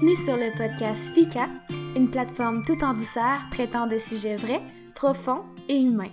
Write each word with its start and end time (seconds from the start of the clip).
Bienvenue 0.00 0.24
sur 0.24 0.36
le 0.36 0.56
podcast 0.56 1.12
FICA, 1.12 1.48
une 1.96 2.08
plateforme 2.08 2.62
tout 2.64 2.84
en 2.84 2.94
douceur 2.94 3.40
traitant 3.50 3.88
de 3.88 3.98
sujets 3.98 4.36
vrais, 4.36 4.62
profonds 4.94 5.42
et 5.68 5.76
humains. 5.76 6.12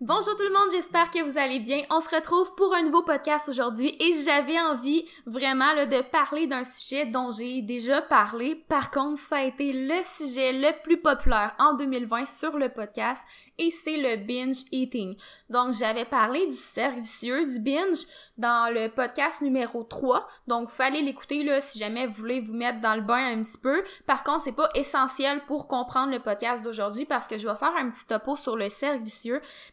Bonjour 0.00 0.34
tout 0.36 0.42
le 0.42 0.52
monde, 0.52 0.70
j'espère 0.72 1.10
que 1.10 1.22
vous 1.22 1.38
allez 1.38 1.60
bien. 1.60 1.82
On 1.90 2.00
se 2.00 2.14
retrouve 2.14 2.54
pour 2.54 2.74
un 2.74 2.84
nouveau 2.84 3.02
podcast 3.02 3.50
aujourd'hui 3.50 3.94
et 4.00 4.14
j'avais 4.24 4.58
envie 4.58 5.04
vraiment 5.26 5.74
de 5.74 6.10
parler 6.10 6.46
d'un 6.46 6.64
sujet 6.64 7.04
dont 7.04 7.30
j'ai 7.30 7.60
déjà 7.60 8.00
parlé. 8.00 8.54
Par 8.66 8.90
contre, 8.90 9.20
ça 9.20 9.36
a 9.36 9.44
été 9.44 9.74
le 9.74 10.02
sujet 10.02 10.54
le 10.54 10.72
plus 10.82 11.02
populaire 11.02 11.54
en 11.58 11.74
2020 11.74 12.24
sur 12.26 12.56
le 12.56 12.70
podcast 12.70 13.22
et 13.58 13.70
c'est 13.70 13.96
le 13.96 14.16
binge 14.16 14.64
eating. 14.72 15.16
Donc, 15.50 15.74
j'avais 15.74 16.04
parlé 16.04 16.46
du 16.46 16.54
cercle 16.54 17.00
du 17.00 17.60
binge 17.60 18.06
dans 18.38 18.72
le 18.72 18.88
podcast 18.88 19.40
numéro 19.40 19.84
3. 19.84 20.26
Donc, 20.46 20.68
fallait 20.68 21.02
l'écouter 21.02 21.44
là 21.44 21.60
si 21.60 21.78
jamais 21.78 22.06
vous 22.06 22.14
voulez 22.14 22.40
vous 22.40 22.54
mettre 22.54 22.80
dans 22.80 22.94
le 22.94 23.02
bain 23.02 23.32
un 23.32 23.42
petit 23.42 23.58
peu. 23.58 23.82
Par 24.06 24.24
contre, 24.24 24.44
c'est 24.44 24.52
pas 24.52 24.70
essentiel 24.74 25.44
pour 25.46 25.68
comprendre 25.68 26.12
le 26.12 26.20
podcast 26.20 26.64
d'aujourd'hui 26.64 27.04
parce 27.04 27.28
que 27.28 27.38
je 27.38 27.46
vais 27.46 27.56
faire 27.56 27.74
un 27.76 27.90
petit 27.90 28.06
topo 28.06 28.36
sur 28.36 28.56
le 28.56 28.68
cercle 28.68 29.02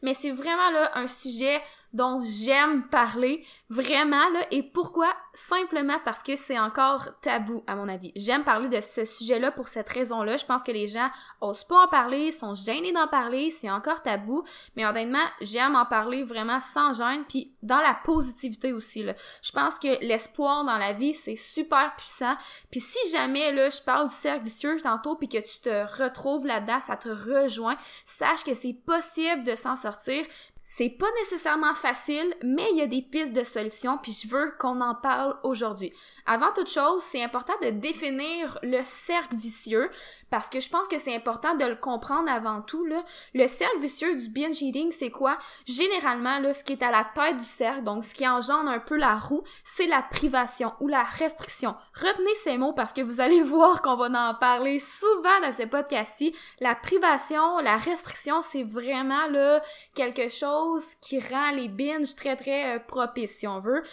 mais 0.02 0.14
c'est 0.14 0.32
vraiment 0.32 0.70
là 0.72 0.92
un 0.96 1.08
sujet 1.08 1.62
dont 1.94 2.22
j'aime 2.24 2.88
parler 2.88 3.46
vraiment 3.70 4.30
là 4.30 4.42
et 4.52 4.64
pourquoi? 4.64 5.14
Simplement 5.34 5.98
parce 6.06 6.24
que 6.24 6.36
c'est 6.36 6.60
encore 6.60 7.08
tabou 7.22 7.64
à 7.68 7.76
mon 7.76 7.88
avis. 7.88 8.12
J'aime 8.16 8.44
parler 8.44 8.70
de 8.70 8.82
ce 8.82 9.06
sujet-là 9.06 9.52
pour 9.52 9.68
cette 9.68 9.90
raison-là. 9.90 10.38
Je 10.38 10.46
pense 10.46 10.64
que 10.64 10.72
les 10.72 10.88
gens 10.88 11.10
osent 11.42 11.64
pas 11.64 11.86
en 11.86 11.88
parler, 11.88 12.32
sont 12.32 12.54
gênés 12.54 12.92
d'en 12.92 13.08
parler, 13.08 13.50
c'est 13.50 13.70
encore 13.70 14.02
tabou, 14.02 14.44
mais 14.76 14.86
honnêtement, 14.86 15.26
j'aime 15.42 15.76
en 15.76 15.86
parler 15.86 16.24
vraiment 16.24 16.60
sans 16.60 16.94
gêne 16.94 17.24
puis 17.28 17.54
dans 17.64 17.82
la 17.82 17.94
positivité 18.04 18.74
aussi 18.74 19.04
là. 19.04 19.14
Je 19.42 19.52
pense 19.52 19.76
que 19.80 20.04
l'espoir 20.04 20.64
dans 20.66 20.78
la 20.78 20.94
vie, 20.94 21.14
c'est 21.14 21.36
super 21.36 21.96
puissant. 21.96 22.36
Puis 22.72 22.80
si 22.80 23.12
jamais 23.12 23.52
là, 23.52 23.70
je 23.70 23.82
parle 23.82 24.10
du 24.10 24.16
cercle 24.16 24.44
vicieux 24.44 24.80
tantôt 24.82 25.16
puis 25.16 25.30
que 25.30 25.38
tu 25.38 25.60
te 25.60 26.04
retrouves 26.04 26.46
là-dedans, 26.46 26.80
ça 26.80 26.96
te 26.96 27.10
rejoint, 27.10 27.78
sache 28.06 28.44
que 28.44 28.54
c'est 28.54 28.74
possible 28.74 29.44
de 29.44 29.56
s'en 29.56 29.76
sortir 29.76 30.26
c'est 30.72 30.90
pas 30.90 31.12
nécessairement 31.18 31.74
facile, 31.74 32.36
mais 32.44 32.66
il 32.72 32.78
y 32.78 32.84
a 32.84 32.88
des 32.88 33.02
pistes 33.02 33.34
de 33.34 33.44
solutions, 33.44 33.98
puis 33.98 34.12
je 34.12 34.28
veux 34.30 34.54
qu'on 34.60 34.82
en 34.82 34.94
parle 34.94 35.36
aujourd'hui. 35.42 35.92
Avant 36.28 36.52
toute 36.54 36.70
chose, 36.70 37.02
c'est 37.02 37.24
important 37.24 37.56
de 37.64 37.72
définir 37.72 38.60
le 38.62 38.80
cercle 38.84 39.36
vicieux, 39.36 39.90
parce 40.30 40.48
que 40.48 40.60
je 40.60 40.70
pense 40.70 40.88
que 40.88 41.00
c'est 41.00 41.16
important 41.16 41.56
de 41.56 41.66
le 41.66 41.76
comprendre 41.76 42.30
avant 42.30 42.62
tout. 42.62 42.86
Là. 42.86 43.04
Le 43.34 43.48
cercle 43.48 43.80
vicieux 43.80 44.16
du 44.16 44.30
binge 44.30 44.62
eating, 44.62 44.92
c'est 44.92 45.10
quoi? 45.10 45.40
Généralement, 45.66 46.40
là, 46.40 46.54
ce 46.54 46.64
qui 46.64 46.74
est 46.74 46.84
à 46.84 46.92
la 46.92 47.04
tête 47.04 47.38
du 47.38 47.46
cercle, 47.46 47.84
donc 47.84 48.04
ce 48.04 48.14
qui 48.14 48.28
engendre 48.28 48.70
un 48.70 48.80
peu 48.80 48.96
la 48.96 49.18
roue, 49.18 49.44
c'est 49.64 49.88
la 49.88 50.04
privation 50.04 50.74
ou 50.80 50.88
la 50.88 51.04
restriction. 51.04 51.76
Retenez 51.96 52.36
ces 52.36 52.60
mots 52.60 52.74
parce 52.74 52.94
que 52.94 53.02
vous 53.02 53.22
allez 53.22 53.42
voir 53.42 53.82
qu'on 53.82 53.96
va 53.96 54.06
en 54.06 54.36
parler 54.36 54.78
souvent 54.78 55.42
dans 55.42 55.52
ce 55.52 55.64
podcast-ci. 55.64 56.36
La 56.60 56.76
privation, 56.76 57.58
la 57.58 57.78
restriction, 57.78 58.44
c'est 58.44 58.64
vraiment 58.64 59.28
là 59.30 59.64
quelque 59.96 60.30
chose 60.30 60.59
qui 61.02 61.20
rend 61.20 61.52
les 61.52 61.68
binges 61.68 62.16
très 62.16 62.36
très 62.36 62.76
euh, 62.76 62.80
propices 62.80 63.38
si 63.38 63.48
on 63.48 63.60
veut. 63.60 63.84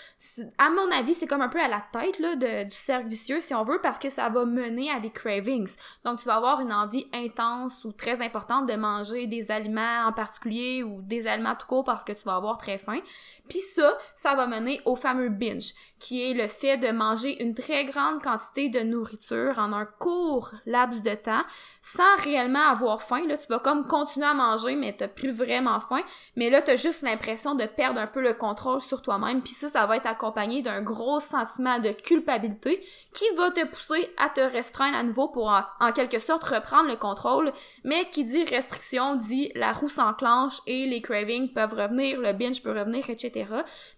À 0.59 0.71
mon 0.71 0.91
avis, 0.91 1.15
c'est 1.15 1.27
comme 1.27 1.43
un 1.43 1.49
peu 1.49 1.61
à 1.61 1.69
la 1.69 1.83
tête 1.93 2.19
là, 2.19 2.37
de, 2.37 2.65
du 2.65 2.77
cercle 2.77 3.09
vicieux 3.09 3.41
si 3.41 3.55
on 3.55 3.65
veut 3.65 3.81
parce 3.83 3.99
que 3.99 4.09
ça 4.09 4.29
va 4.29 4.45
mener 4.45 4.91
à 4.91 5.01
des 5.01 5.11
cravings. 5.11 5.75
Donc 6.05 6.21
tu 6.21 6.27
vas 6.27 6.37
avoir 6.37 6.61
une 6.61 6.73
envie 6.73 7.07
intense 7.13 7.85
ou 7.85 7.93
très 7.93 8.23
importante 8.23 8.67
de 8.67 8.75
manger 8.75 9.27
des 9.27 9.51
aliments 9.51 10.07
en 10.07 10.13
particulier 10.13 10.83
ou 10.83 11.03
des 11.03 11.27
aliments 11.27 11.55
tout 11.55 11.67
court 11.67 11.85
parce 11.85 12.05
que 12.05 12.13
tu 12.13 12.23
vas 12.25 12.37
avoir 12.37 12.59
très 12.59 12.79
faim. 12.79 13.01
Puis 13.49 13.61
ça, 13.61 13.97
ça 14.15 14.35
va 14.35 14.47
mener 14.47 14.81
au 14.85 14.97
fameux 14.97 15.29
binge 15.29 15.73
qui 15.99 16.31
est 16.31 16.35
le 16.35 16.49
fait 16.49 16.77
de 16.77 16.91
manger 16.91 17.43
une 17.43 17.55
très 17.55 17.85
grande 17.85 18.23
quantité 18.23 18.69
de 18.69 18.81
nourriture 18.81 19.59
en 19.59 19.73
un 19.73 19.87
court 19.87 20.53
laps 20.67 21.03
de 21.03 21.15
temps 21.15 21.45
sans 21.81 22.17
réellement 22.23 22.69
avoir 22.69 23.03
faim. 23.03 23.27
Là, 23.27 23.39
tu 23.39 23.47
vas 23.49 23.59
comme 23.59 23.87
continuer 23.87 24.27
à 24.27 24.35
manger, 24.35 24.77
mais 24.77 24.95
t'as 24.95 25.09
plus 25.09 25.31
vraiment 25.31 25.81
faim. 25.81 26.03
Mais 26.37 26.51
là, 26.51 26.56
t'as 26.61 26.77
juste 26.77 27.03
l'impression 27.03 27.55
de 27.55 27.65
perdre 27.65 28.01
un 28.01 28.07
peu 28.07 28.21
le 28.21 28.33
contrôle 28.33 28.81
sur 28.81 29.03
toi-même. 29.03 29.43
Puis 29.43 29.53
ça, 29.53 29.69
ça 29.69 29.87
va 29.87 29.97
être 29.97 30.07
accompagné 30.07 30.63
d'un 30.63 30.83
gros 30.83 31.21
sentiment 31.21 31.79
de 31.79 31.91
culpabilité 31.91 32.85
qui 33.13 33.25
va 33.37 33.51
te 33.51 33.65
pousser 33.67 34.11
à 34.17 34.29
te 34.29 34.41
restreindre 34.41 34.97
à 34.97 35.03
nouveau 35.03 35.29
pour 35.29 35.49
en, 35.49 35.93
quelque 35.93 36.19
sorte 36.19 36.45
reprendre 36.45 36.89
le 36.89 36.97
contrôle. 36.97 37.53
Mais 37.85 38.05
qui 38.11 38.25
dit 38.25 38.45
restriction 38.45 39.17
dit 39.17 39.51
la 39.55 39.73
roue 39.73 39.89
s'enclenche 39.89 40.61
et 40.67 40.87
les 40.87 41.01
cravings 41.01 41.53
peuvent 41.53 41.75
revenir, 41.75 42.21
le 42.21 42.33
binge 42.33 42.63
peut 42.63 42.77
revenir, 42.77 43.09
etc. 43.11 43.47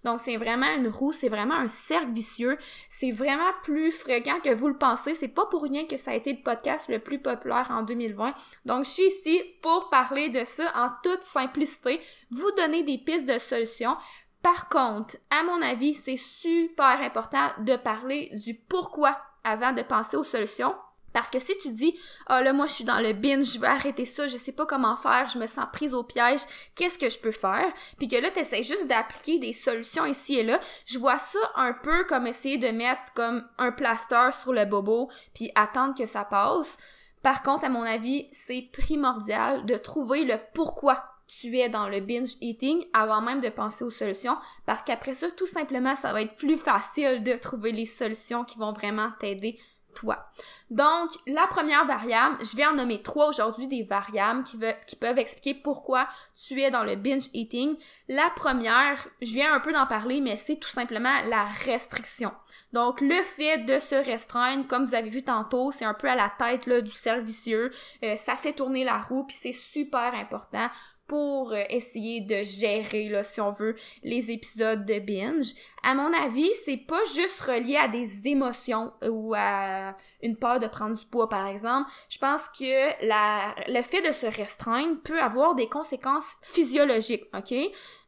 Donc 0.04 0.20
c'est 0.20 0.36
vraiment 0.36 0.72
une 0.76 0.88
roue, 0.88 1.12
c'est 1.12 1.28
vraiment 1.28 1.56
un 1.56 1.68
cercle 1.68 2.12
vicieux. 2.12 2.58
C'est 2.88 3.10
vraiment 3.10 3.52
plus 3.62 3.92
fréquent 3.92 4.40
que 4.42 4.54
vous 4.54 4.68
le 4.68 4.76
pensez. 4.76 5.14
C'est 5.14 5.28
pas 5.28 5.46
pour 5.46 5.62
rien 5.62 5.86
que 5.86 5.96
ça 5.96 6.12
a 6.12 6.14
été 6.14 6.32
le 6.32 6.42
podcast 6.42 6.88
le 6.88 6.98
plus 6.98 7.18
populaire 7.18 7.68
en 7.70 7.82
2020. 7.82 8.32
Donc, 8.64 8.84
je 8.84 8.90
suis 8.90 9.06
ici 9.06 9.42
pour 9.62 9.88
parler 9.90 10.28
de 10.28 10.44
ça 10.44 10.64
en 10.74 10.90
toute 11.02 11.22
simplicité, 11.22 12.00
vous 12.30 12.47
donner 12.56 12.82
des 12.82 12.98
pistes 12.98 13.26
de 13.26 13.38
solutions. 13.38 13.96
Par 14.42 14.68
contre, 14.68 15.16
à 15.30 15.42
mon 15.42 15.62
avis, 15.62 15.94
c'est 15.94 16.16
super 16.16 17.00
important 17.00 17.50
de 17.60 17.76
parler 17.76 18.30
du 18.44 18.54
pourquoi 18.54 19.18
avant 19.44 19.72
de 19.72 19.82
penser 19.82 20.16
aux 20.16 20.24
solutions 20.24 20.74
parce 21.12 21.30
que 21.30 21.38
si 21.38 21.58
tu 21.58 21.70
dis 21.70 21.98
ah 22.26 22.42
là 22.42 22.52
moi 22.52 22.66
je 22.66 22.72
suis 22.72 22.84
dans 22.84 23.00
le 23.00 23.12
bin, 23.12 23.40
je 23.40 23.58
veux 23.58 23.66
arrêter 23.66 24.04
ça, 24.04 24.26
je 24.26 24.36
sais 24.36 24.52
pas 24.52 24.66
comment 24.66 24.96
faire, 24.96 25.28
je 25.28 25.38
me 25.38 25.46
sens 25.46 25.66
prise 25.72 25.94
au 25.94 26.02
piège, 26.02 26.40
qu'est-ce 26.74 26.98
que 26.98 27.08
je 27.08 27.18
peux 27.18 27.32
faire 27.32 27.72
Puis 27.98 28.08
que 28.08 28.16
là 28.16 28.30
tu 28.30 28.40
essaies 28.40 28.62
juste 28.62 28.86
d'appliquer 28.86 29.38
des 29.38 29.52
solutions 29.52 30.04
ici 30.04 30.36
et 30.36 30.44
là, 30.44 30.60
je 30.86 30.98
vois 30.98 31.18
ça 31.18 31.38
un 31.56 31.72
peu 31.72 32.04
comme 32.04 32.26
essayer 32.26 32.58
de 32.58 32.68
mettre 32.68 33.12
comme 33.14 33.44
un 33.58 33.72
plaster 33.72 34.30
sur 34.32 34.52
le 34.52 34.64
bobo 34.64 35.10
puis 35.34 35.50
attendre 35.54 35.94
que 35.96 36.06
ça 36.06 36.24
passe. 36.24 36.76
Par 37.22 37.42
contre, 37.42 37.64
à 37.64 37.68
mon 37.68 37.82
avis, 37.82 38.28
c'est 38.30 38.68
primordial 38.72 39.66
de 39.66 39.76
trouver 39.76 40.24
le 40.24 40.38
pourquoi 40.54 41.17
tu 41.28 41.58
es 41.58 41.68
dans 41.68 41.88
le 41.88 42.00
binge 42.00 42.36
eating 42.40 42.84
avant 42.92 43.20
même 43.20 43.40
de 43.40 43.50
penser 43.50 43.84
aux 43.84 43.90
solutions 43.90 44.36
parce 44.66 44.82
qu'après 44.82 45.14
ça, 45.14 45.30
tout 45.30 45.46
simplement, 45.46 45.94
ça 45.94 46.12
va 46.12 46.22
être 46.22 46.36
plus 46.36 46.56
facile 46.56 47.22
de 47.22 47.36
trouver 47.36 47.72
les 47.72 47.86
solutions 47.86 48.44
qui 48.44 48.58
vont 48.58 48.72
vraiment 48.72 49.10
t'aider 49.20 49.58
toi. 49.94 50.30
Donc, 50.70 51.10
la 51.26 51.46
première 51.46 51.86
variable, 51.86 52.36
je 52.40 52.56
vais 52.56 52.66
en 52.66 52.74
nommer 52.74 53.02
trois 53.02 53.28
aujourd'hui 53.28 53.66
des 53.66 53.82
variables 53.82 54.44
qui, 54.44 54.96
peuvent 54.96 55.18
expliquer 55.18 55.54
pourquoi 55.54 56.08
tu 56.36 56.60
es 56.60 56.70
dans 56.70 56.84
le 56.84 56.94
binge 56.94 57.28
eating. 57.32 57.76
La 58.08 58.30
première, 58.30 59.08
je 59.22 59.32
viens 59.32 59.54
un 59.54 59.60
peu 59.60 59.72
d'en 59.72 59.86
parler, 59.86 60.20
mais 60.20 60.36
c'est 60.36 60.56
tout 60.56 60.68
simplement 60.68 61.22
la 61.28 61.44
restriction. 61.44 62.32
Donc, 62.72 63.00
le 63.00 63.22
fait 63.36 63.58
de 63.58 63.78
se 63.78 63.94
restreindre, 63.94 64.66
comme 64.66 64.84
vous 64.84 64.94
avez 64.94 65.10
vu 65.10 65.22
tantôt, 65.22 65.70
c'est 65.70 65.84
un 65.84 65.94
peu 65.94 66.08
à 66.08 66.16
la 66.16 66.32
tête 66.38 66.66
là, 66.66 66.80
du 66.80 66.92
servicieux. 66.92 67.72
Euh, 68.04 68.16
ça 68.16 68.36
fait 68.36 68.52
tourner 68.52 68.84
la 68.84 68.98
roue, 68.98 69.24
puis 69.24 69.36
c'est 69.38 69.52
super 69.52 70.14
important 70.14 70.68
pour 71.08 71.52
euh, 71.52 71.62
essayer 71.70 72.20
de 72.20 72.42
gérer, 72.42 73.08
là, 73.08 73.22
si 73.24 73.40
on 73.40 73.50
veut, 73.50 73.74
les 74.04 74.30
épisodes 74.30 74.86
de 74.86 74.98
binge. 75.00 75.54
À 75.82 75.94
mon 75.94 76.12
avis, 76.12 76.50
c'est 76.64 76.76
pas 76.76 77.02
juste 77.14 77.40
relié 77.40 77.76
à 77.76 77.88
des 77.88 78.28
émotions 78.28 78.92
ou 79.02 79.34
à 79.34 79.96
une 80.22 80.36
peur 80.36 80.60
de 80.60 80.66
prendre 80.66 80.96
du 80.96 81.06
poids, 81.06 81.28
par 81.28 81.46
exemple. 81.46 81.90
Je 82.08 82.18
pense 82.18 82.48
que 82.48 83.06
la, 83.06 83.54
le 83.68 83.82
fait 83.82 84.02
de 84.06 84.12
se 84.12 84.26
restreindre 84.26 85.00
peut 85.02 85.20
avoir 85.20 85.54
des 85.54 85.68
conséquences 85.68 86.36
physiologiques, 86.42 87.24
ok? 87.34 87.54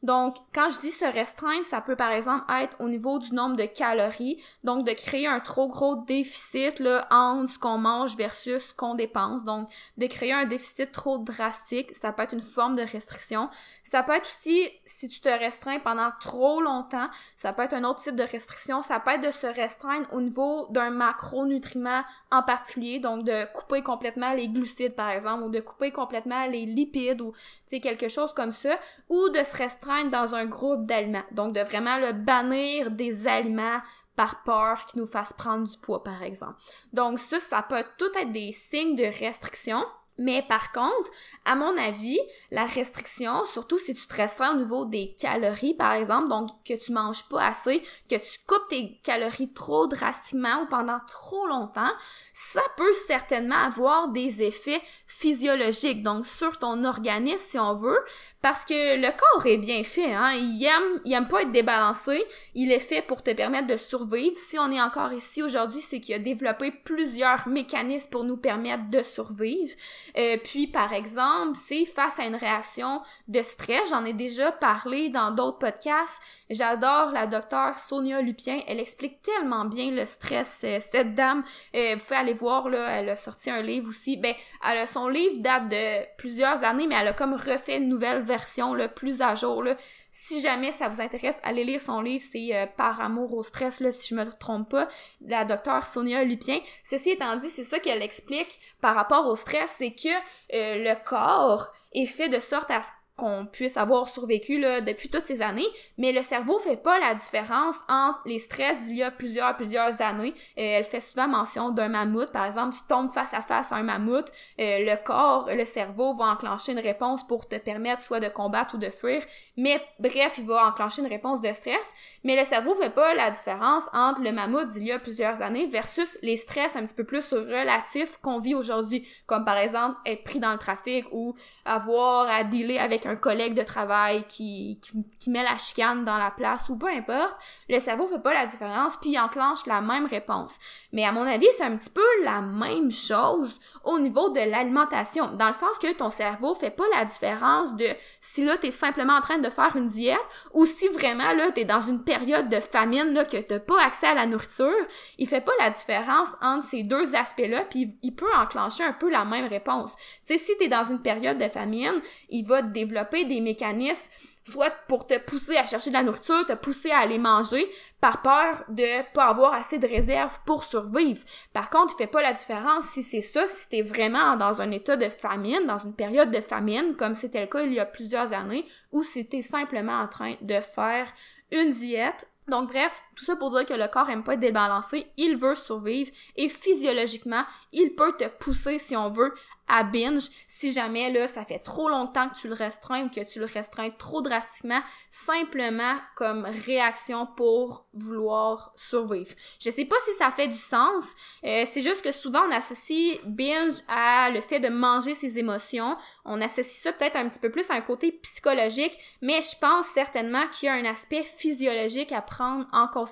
Donc, 0.02 0.36
quand 0.54 0.70
je 0.70 0.80
dis 0.80 0.90
se 0.90 1.04
restreindre, 1.04 1.64
ça 1.64 1.80
peut 1.80 1.96
par 1.96 2.10
exemple 2.12 2.44
être 2.50 2.76
au 2.80 2.88
niveau 2.88 3.18
du 3.18 3.34
nombre 3.34 3.56
de 3.56 3.64
calories, 3.64 4.42
donc 4.64 4.86
de 4.86 4.92
créer 4.92 5.26
un 5.26 5.40
trop 5.40 5.68
gros 5.68 5.96
déficit 5.96 6.80
là, 6.80 7.06
entre 7.10 7.50
ce 7.50 7.58
qu'on 7.58 7.78
mange 7.78 8.16
versus 8.16 8.68
ce 8.68 8.74
qu'on 8.74 8.94
dépense. 8.94 9.44
Donc, 9.44 9.68
de 9.98 10.06
créer 10.06 10.32
un 10.32 10.46
déficit 10.46 10.90
trop 10.90 11.18
drastique, 11.18 11.94
ça 11.94 12.12
peut 12.12 12.22
être 12.22 12.34
une 12.34 12.40
forme 12.40 12.76
de 12.76 12.82
restriction. 12.90 13.48
Ça 13.84 14.02
peut 14.02 14.14
être 14.14 14.28
aussi, 14.28 14.68
si 14.84 15.08
tu 15.08 15.20
te 15.20 15.28
restreins 15.28 15.78
pendant 15.78 16.10
trop 16.20 16.60
longtemps, 16.60 17.08
ça 17.36 17.52
peut 17.52 17.62
être 17.62 17.74
un 17.74 17.84
autre 17.84 18.02
type 18.02 18.16
de 18.16 18.22
restriction. 18.22 18.82
Ça 18.82 19.00
peut 19.00 19.12
être 19.12 19.26
de 19.26 19.30
se 19.30 19.46
restreindre 19.46 20.06
au 20.12 20.20
niveau 20.20 20.66
d'un 20.70 20.90
macronutriment 20.90 22.02
en 22.30 22.42
particulier, 22.42 22.98
donc 22.98 23.24
de 23.24 23.46
couper 23.52 23.82
complètement 23.82 24.32
les 24.32 24.48
glucides 24.48 24.94
par 24.94 25.10
exemple, 25.10 25.44
ou 25.44 25.48
de 25.48 25.60
couper 25.60 25.90
complètement 25.90 26.46
les 26.46 26.66
lipides, 26.66 27.20
ou 27.20 27.32
quelque 27.70 28.08
chose 28.08 28.32
comme 28.34 28.52
ça, 28.52 28.78
ou 29.08 29.28
de 29.30 29.42
se 29.42 29.56
restreindre 29.56 30.10
dans 30.10 30.34
un 30.34 30.46
groupe 30.46 30.86
d'aliments. 30.86 31.24
Donc, 31.32 31.54
de 31.54 31.60
vraiment 31.60 31.98
le 31.98 32.12
bannir 32.12 32.90
des 32.90 33.26
aliments 33.26 33.80
par 34.16 34.42
peur 34.42 34.84
qui 34.86 34.98
nous 34.98 35.06
fassent 35.06 35.32
prendre 35.32 35.66
du 35.66 35.78
poids, 35.78 36.04
par 36.04 36.22
exemple. 36.22 36.60
Donc, 36.92 37.18
ça, 37.18 37.40
ça 37.40 37.62
peut 37.62 37.84
tout 37.96 38.10
être 38.18 38.32
des 38.32 38.52
signes 38.52 38.96
de 38.96 39.04
restriction. 39.04 39.82
Mais 40.20 40.44
par 40.48 40.70
contre, 40.70 41.10
à 41.44 41.56
mon 41.56 41.76
avis, 41.78 42.20
la 42.50 42.66
restriction, 42.66 43.46
surtout 43.46 43.78
si 43.78 43.94
tu 43.94 44.06
te 44.06 44.14
restreins 44.14 44.54
au 44.54 44.58
niveau 44.58 44.84
des 44.84 45.16
calories, 45.18 45.74
par 45.74 45.92
exemple, 45.92 46.28
donc 46.28 46.50
que 46.64 46.74
tu 46.74 46.92
manges 46.92 47.26
pas 47.28 47.46
assez, 47.46 47.80
que 48.08 48.16
tu 48.16 48.38
coupes 48.46 48.68
tes 48.68 49.00
calories 49.02 49.52
trop 49.52 49.86
drastiquement 49.86 50.62
ou 50.62 50.66
pendant 50.66 51.00
trop 51.08 51.46
longtemps, 51.46 51.90
ça 52.34 52.62
peut 52.76 52.92
certainement 52.92 53.64
avoir 53.64 54.08
des 54.08 54.42
effets 54.42 54.82
physiologiques, 55.06 56.02
donc 56.02 56.26
sur 56.26 56.58
ton 56.58 56.84
organisme 56.84 57.44
si 57.50 57.58
on 57.58 57.74
veut, 57.74 58.04
parce 58.42 58.64
que 58.64 58.96
le 58.96 59.10
corps 59.10 59.46
est 59.46 59.58
bien 59.58 59.82
fait, 59.84 60.14
hein. 60.14 60.32
Il 60.32 60.64
aime, 60.64 61.00
il 61.04 61.12
aime 61.12 61.28
pas 61.28 61.42
être 61.42 61.52
débalancé. 61.52 62.24
Il 62.54 62.72
est 62.72 62.80
fait 62.80 63.02
pour 63.02 63.22
te 63.22 63.30
permettre 63.32 63.66
de 63.66 63.76
survivre. 63.76 64.36
Si 64.36 64.58
on 64.58 64.70
est 64.70 64.80
encore 64.80 65.12
ici 65.12 65.42
aujourd'hui, 65.42 65.82
c'est 65.82 66.00
qu'il 66.00 66.14
a 66.14 66.18
développé 66.18 66.70
plusieurs 66.70 67.46
mécanismes 67.48 68.10
pour 68.10 68.24
nous 68.24 68.38
permettre 68.38 68.88
de 68.88 69.02
survivre. 69.02 69.74
Euh, 70.16 70.36
puis, 70.42 70.66
par 70.66 70.92
exemple, 70.92 71.58
c'est 71.66 71.84
face 71.84 72.18
à 72.18 72.24
une 72.24 72.34
réaction 72.34 73.02
de 73.28 73.42
stress. 73.42 73.90
J'en 73.90 74.04
ai 74.04 74.12
déjà 74.12 74.52
parlé 74.52 75.08
dans 75.08 75.30
d'autres 75.30 75.58
podcasts. 75.58 76.20
J'adore 76.48 77.12
la 77.12 77.26
docteure 77.26 77.78
Sonia 77.78 78.20
Lupien. 78.20 78.60
Elle 78.66 78.80
explique 78.80 79.22
tellement 79.22 79.64
bien 79.64 79.90
le 79.90 80.06
stress. 80.06 80.60
Euh, 80.64 80.78
cette 80.80 81.14
dame, 81.14 81.44
euh, 81.74 81.94
vous 81.94 82.04
pouvez 82.04 82.16
aller 82.16 82.32
voir, 82.32 82.68
là, 82.68 83.00
elle 83.00 83.08
a 83.10 83.16
sorti 83.16 83.50
un 83.50 83.62
livre 83.62 83.88
aussi. 83.88 84.16
Ben, 84.16 84.34
elle 84.68 84.78
a, 84.78 84.86
son 84.86 85.08
livre 85.08 85.38
date 85.38 85.68
de 85.68 86.16
plusieurs 86.16 86.64
années, 86.64 86.86
mais 86.86 86.96
elle 86.96 87.08
a 87.08 87.12
comme 87.12 87.34
refait 87.34 87.78
une 87.78 87.88
nouvelle 87.88 88.22
version 88.22 88.74
le 88.74 88.88
plus 88.88 89.22
à 89.22 89.34
jour. 89.34 89.62
Là. 89.62 89.76
Si 90.10 90.40
jamais 90.40 90.72
ça 90.72 90.88
vous 90.88 91.00
intéresse, 91.00 91.36
allez 91.42 91.64
lire 91.64 91.80
son 91.80 92.00
livre, 92.00 92.24
c'est 92.30 92.54
euh, 92.54 92.66
Par 92.76 93.00
amour 93.00 93.34
au 93.34 93.42
stress, 93.42 93.80
là, 93.80 93.92
si 93.92 94.08
je 94.08 94.14
me 94.14 94.24
trompe 94.24 94.70
pas, 94.70 94.88
la 95.20 95.44
docteure 95.44 95.86
Sonia 95.86 96.24
Lupien. 96.24 96.60
Ceci 96.82 97.10
étant 97.10 97.36
dit, 97.36 97.48
c'est 97.48 97.64
ça 97.64 97.78
qu'elle 97.78 98.02
explique 98.02 98.58
par 98.80 98.94
rapport 98.94 99.26
au 99.26 99.36
stress, 99.36 99.74
c'est 99.78 99.92
que 99.92 100.08
euh, 100.54 100.84
le 100.84 100.94
corps 101.04 101.72
est 101.92 102.06
fait 102.06 102.28
de 102.28 102.40
sorte 102.40 102.70
à 102.70 102.82
ce 102.82 102.90
qu'on 103.20 103.46
puisse 103.46 103.76
avoir 103.76 104.08
survécu 104.08 104.58
là, 104.58 104.80
depuis 104.80 105.10
toutes 105.10 105.24
ces 105.24 105.42
années, 105.42 105.66
mais 105.98 106.10
le 106.10 106.22
cerveau 106.22 106.58
fait 106.58 106.78
pas 106.78 106.98
la 106.98 107.14
différence 107.14 107.76
entre 107.88 108.20
les 108.24 108.38
stress 108.38 108.78
d'il 108.86 108.96
y 108.96 109.02
a 109.02 109.10
plusieurs, 109.10 109.54
plusieurs 109.56 110.00
années. 110.00 110.32
Euh, 110.58 110.78
elle 110.78 110.84
fait 110.84 111.00
souvent 111.00 111.28
mention 111.28 111.70
d'un 111.70 111.88
mammouth, 111.88 112.32
par 112.32 112.46
exemple, 112.46 112.74
tu 112.74 112.82
tombes 112.88 113.10
face 113.10 113.34
à 113.34 113.42
face 113.42 113.72
à 113.72 113.76
un 113.76 113.82
mammouth, 113.82 114.30
euh, 114.58 114.78
le 114.80 114.96
corps, 115.04 115.50
le 115.52 115.64
cerveau 115.66 116.14
va 116.14 116.24
enclencher 116.24 116.72
une 116.72 116.78
réponse 116.78 117.26
pour 117.26 117.46
te 117.46 117.56
permettre 117.56 118.00
soit 118.00 118.20
de 118.20 118.28
combattre 118.28 118.76
ou 118.76 118.78
de 118.78 118.88
fuir, 118.88 119.22
mais 119.58 119.80
bref, 119.98 120.36
il 120.38 120.46
va 120.46 120.66
enclencher 120.66 121.02
une 121.02 121.08
réponse 121.08 121.42
de 121.42 121.52
stress, 121.52 121.92
mais 122.24 122.38
le 122.38 122.44
cerveau 122.44 122.74
fait 122.74 122.90
pas 122.90 123.14
la 123.14 123.30
différence 123.30 123.82
entre 123.92 124.22
le 124.22 124.32
mammouth 124.32 124.68
d'il 124.68 124.84
y 124.84 124.92
a 124.92 124.98
plusieurs 124.98 125.42
années 125.42 125.66
versus 125.66 126.16
les 126.22 126.38
stress 126.38 126.74
un 126.76 126.86
petit 126.86 126.94
peu 126.94 127.04
plus 127.04 127.34
relatifs 127.34 128.16
qu'on 128.22 128.38
vit 128.38 128.54
aujourd'hui, 128.54 129.06
comme 129.26 129.44
par 129.44 129.58
exemple 129.58 129.98
être 130.06 130.24
pris 130.24 130.40
dans 130.40 130.52
le 130.52 130.58
trafic 130.58 131.04
ou 131.12 131.34
avoir 131.64 132.28
à 132.28 132.44
dealer 132.44 132.78
avec 132.78 133.04
un 133.06 133.09
un 133.10 133.16
collègue 133.16 133.54
de 133.54 133.62
travail 133.62 134.24
qui, 134.28 134.80
qui, 135.18 135.30
met 135.30 135.42
la 135.42 135.58
chicane 135.58 136.04
dans 136.04 136.16
la 136.16 136.30
place 136.30 136.68
ou 136.68 136.76
peu 136.76 136.88
importe, 136.88 137.36
le 137.68 137.80
cerveau 137.80 138.06
fait 138.06 138.22
pas 138.22 138.32
la 138.32 138.46
différence 138.46 138.96
puis 138.96 139.10
il 139.10 139.18
enclenche 139.18 139.66
la 139.66 139.80
même 139.80 140.06
réponse. 140.06 140.56
Mais 140.92 141.04
à 141.04 141.12
mon 141.12 141.26
avis, 141.26 141.46
c'est 141.56 141.64
un 141.64 141.76
petit 141.76 141.90
peu 141.90 142.06
la 142.24 142.40
même 142.40 142.90
chose 142.90 143.58
au 143.84 143.98
niveau 143.98 144.30
de 144.30 144.40
l'alimentation, 144.40 145.32
dans 145.34 145.48
le 145.48 145.52
sens 145.52 145.78
que 145.78 145.92
ton 145.92 146.10
cerveau 146.10 146.54
fait 146.54 146.70
pas 146.70 146.84
la 146.94 147.04
différence 147.04 147.74
de 147.74 147.86
si 148.20 148.44
là 148.44 148.56
t'es 148.56 148.70
simplement 148.70 149.14
en 149.14 149.20
train 149.20 149.38
de 149.38 149.50
faire 149.50 149.74
une 149.76 149.86
diète 149.86 150.18
ou 150.52 150.64
si 150.66 150.88
vraiment 150.88 151.32
là 151.32 151.50
t'es 151.50 151.64
dans 151.64 151.80
une 151.80 152.04
période 152.04 152.48
de 152.48 152.60
famine 152.60 153.12
là 153.12 153.24
que 153.24 153.38
t'as 153.38 153.58
pas 153.58 153.82
accès 153.82 154.06
à 154.06 154.14
la 154.14 154.26
nourriture, 154.26 154.86
il 155.18 155.26
fait 155.26 155.40
pas 155.40 155.52
la 155.58 155.70
différence 155.70 156.28
entre 156.40 156.66
ces 156.66 156.84
deux 156.84 157.16
aspects-là 157.16 157.64
puis 157.68 157.96
il 158.02 158.14
peut 158.14 158.32
enclencher 158.36 158.84
un 158.84 158.92
peu 158.92 159.10
la 159.10 159.24
même 159.24 159.46
réponse. 159.46 159.96
Tu 160.26 160.36
sais, 160.36 160.38
si 160.38 160.56
t'es 160.56 160.68
dans 160.68 160.84
une 160.84 161.02
période 161.02 161.38
de 161.38 161.48
famine, 161.48 162.00
il 162.28 162.46
va 162.46 162.62
développer 162.62 162.99
des 163.04 163.40
mécanismes 163.40 164.10
soit 164.48 164.72
pour 164.88 165.06
te 165.06 165.18
pousser 165.18 165.56
à 165.56 165.66
chercher 165.66 165.90
de 165.90 165.94
la 165.94 166.02
nourriture, 166.02 166.46
te 166.46 166.54
pousser 166.54 166.90
à 166.90 166.98
aller 166.98 167.18
manger, 167.18 167.66
par 168.00 168.22
peur 168.22 168.64
de 168.68 169.02
pas 169.12 169.26
avoir 169.26 169.54
assez 169.54 169.78
de 169.78 169.86
réserves 169.86 170.38
pour 170.46 170.64
survivre. 170.64 171.22
Par 171.52 171.70
contre, 171.70 171.94
il 171.94 172.02
fait 172.02 172.10
pas 172.10 172.22
la 172.22 172.32
différence 172.32 172.86
si 172.86 173.02
c'est 173.02 173.20
ça, 173.20 173.46
si 173.46 173.68
t'es 173.68 173.82
vraiment 173.82 174.36
dans 174.36 174.62
un 174.62 174.70
état 174.70 174.96
de 174.96 175.08
famine, 175.08 175.66
dans 175.66 175.78
une 175.78 175.94
période 175.94 176.30
de 176.30 176.40
famine, 176.40 176.96
comme 176.96 177.14
c'était 177.14 177.42
le 177.42 177.46
cas 177.46 177.62
il 177.62 177.74
y 177.74 177.80
a 177.80 177.86
plusieurs 177.86 178.32
années, 178.32 178.64
ou 178.92 179.02
si 179.02 179.26
t'es 179.26 179.42
simplement 179.42 180.00
en 180.00 180.08
train 180.08 180.34
de 180.40 180.60
faire 180.60 181.06
une 181.52 181.70
diète 181.72 182.26
donc 182.50 182.70
bref, 182.70 183.02
tout 183.20 183.26
ça 183.26 183.36
pour 183.36 183.50
dire 183.50 183.66
que 183.66 183.74
le 183.74 183.86
corps 183.86 184.08
aime 184.08 184.24
pas 184.24 184.32
être 184.32 184.40
débalancé, 184.40 185.06
il 185.18 185.36
veut 185.36 185.54
survivre 185.54 186.10
et 186.36 186.48
physiologiquement, 186.48 187.44
il 187.70 187.94
peut 187.94 188.16
te 188.16 188.26
pousser 188.26 188.78
si 188.78 188.96
on 188.96 189.10
veut 189.10 189.34
à 189.70 189.84
binge 189.84 190.28
si 190.46 190.72
jamais 190.72 191.10
là 191.10 191.26
ça 191.26 191.44
fait 191.44 191.60
trop 191.60 191.88
longtemps 191.88 192.28
que 192.28 192.34
tu 192.34 192.48
le 192.48 192.54
restreins 192.54 193.04
ou 193.04 193.08
que 193.08 193.20
tu 193.20 193.38
le 193.38 193.46
restreins 193.46 193.90
trop 193.90 194.20
drastiquement 194.20 194.80
simplement 195.10 195.94
comme 196.16 196.44
réaction 196.66 197.26
pour 197.36 197.86
vouloir 197.94 198.72
survivre. 198.76 199.30
Je 199.60 199.70
sais 199.70 199.84
pas 199.84 199.96
si 200.04 200.12
ça 200.14 200.30
fait 200.30 200.48
du 200.48 200.58
sens, 200.58 201.04
euh, 201.44 201.64
c'est 201.66 201.82
juste 201.82 202.02
que 202.02 202.12
souvent 202.12 202.42
on 202.48 202.52
associe 202.52 203.18
binge 203.24 203.76
à 203.88 204.30
le 204.30 204.40
fait 204.40 204.60
de 204.60 204.68
manger 204.68 205.14
ses 205.14 205.38
émotions, 205.38 205.96
on 206.24 206.40
associe 206.40 206.82
ça 206.82 206.92
peut-être 206.92 207.16
un 207.16 207.28
petit 207.28 207.38
peu 207.38 207.50
plus 207.50 207.70
à 207.70 207.74
un 207.74 207.80
côté 207.80 208.12
psychologique, 208.12 208.98
mais 209.22 209.40
je 209.40 209.56
pense 209.58 209.86
certainement 209.86 210.46
qu'il 210.48 210.66
y 210.66 210.68
a 210.68 210.74
un 210.74 210.84
aspect 210.84 211.22
physiologique 211.22 212.12
à 212.12 212.22
prendre 212.22 212.66
en 212.72 212.88
considération. 212.88 213.09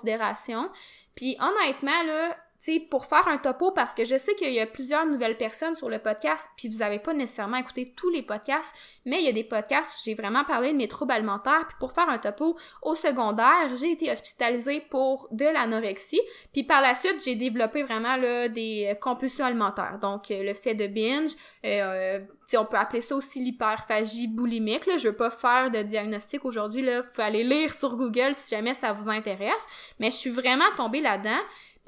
Puis 1.14 1.36
honnêtement 1.40 2.02
là, 2.04 2.36
sais, 2.58 2.80
pour 2.80 3.06
faire 3.06 3.26
un 3.28 3.38
topo, 3.38 3.70
parce 3.70 3.94
que 3.94 4.04
je 4.04 4.16
sais 4.16 4.34
qu'il 4.34 4.52
y 4.52 4.60
a 4.60 4.66
plusieurs 4.66 5.06
nouvelles 5.06 5.36
personnes 5.36 5.76
sur 5.76 5.88
le 5.88 5.98
podcast, 5.98 6.48
puis 6.56 6.68
vous 6.68 6.82
avez 6.82 6.98
pas 6.98 7.14
nécessairement 7.14 7.56
écouté 7.56 7.92
tous 7.96 8.10
les 8.10 8.22
podcasts, 8.22 8.74
mais 9.04 9.20
il 9.20 9.26
y 9.26 9.28
a 9.28 9.32
des 9.32 9.44
podcasts 9.44 9.92
où 9.92 10.00
j'ai 10.04 10.14
vraiment 10.14 10.44
parlé 10.44 10.72
de 10.72 10.76
mes 10.76 10.88
troubles 10.88 11.12
alimentaires, 11.12 11.66
puis 11.68 11.76
pour 11.78 11.92
faire 11.92 12.08
un 12.08 12.18
topo, 12.18 12.56
au 12.82 12.94
secondaire, 12.94 13.74
j'ai 13.74 13.92
été 13.92 14.10
hospitalisée 14.10 14.82
pour 14.90 15.28
de 15.30 15.44
l'anorexie, 15.44 16.20
puis 16.52 16.64
par 16.64 16.82
la 16.82 16.94
suite, 16.94 17.22
j'ai 17.24 17.34
développé 17.34 17.82
vraiment 17.82 18.18
des 18.18 18.96
compulsions 19.00 19.44
alimentaires, 19.44 19.98
donc 20.00 20.30
euh, 20.30 20.42
le 20.42 20.54
fait 20.54 20.74
de 20.74 20.86
binge, 20.86 21.30
euh, 21.64 22.20
on 22.56 22.64
peut 22.64 22.78
appeler 22.78 23.02
ça 23.02 23.14
aussi 23.14 23.40
l'hyperphagie 23.40 24.26
boulimique. 24.26 24.86
Là. 24.86 24.96
Je 24.96 25.08
veux 25.08 25.16
pas 25.16 25.30
faire 25.30 25.70
de 25.70 25.82
diagnostic 25.82 26.44
aujourd'hui. 26.44 26.82
Là. 26.82 27.02
Faut 27.02 27.20
aller 27.20 27.44
lire 27.44 27.72
sur 27.74 27.96
Google 27.96 28.34
si 28.34 28.54
jamais 28.54 28.74
ça 28.74 28.92
vous 28.92 29.10
intéresse. 29.10 29.66
Mais 29.98 30.10
je 30.10 30.16
suis 30.16 30.30
vraiment 30.30 30.64
tombée 30.76 31.00
là-dedans. 31.00 31.38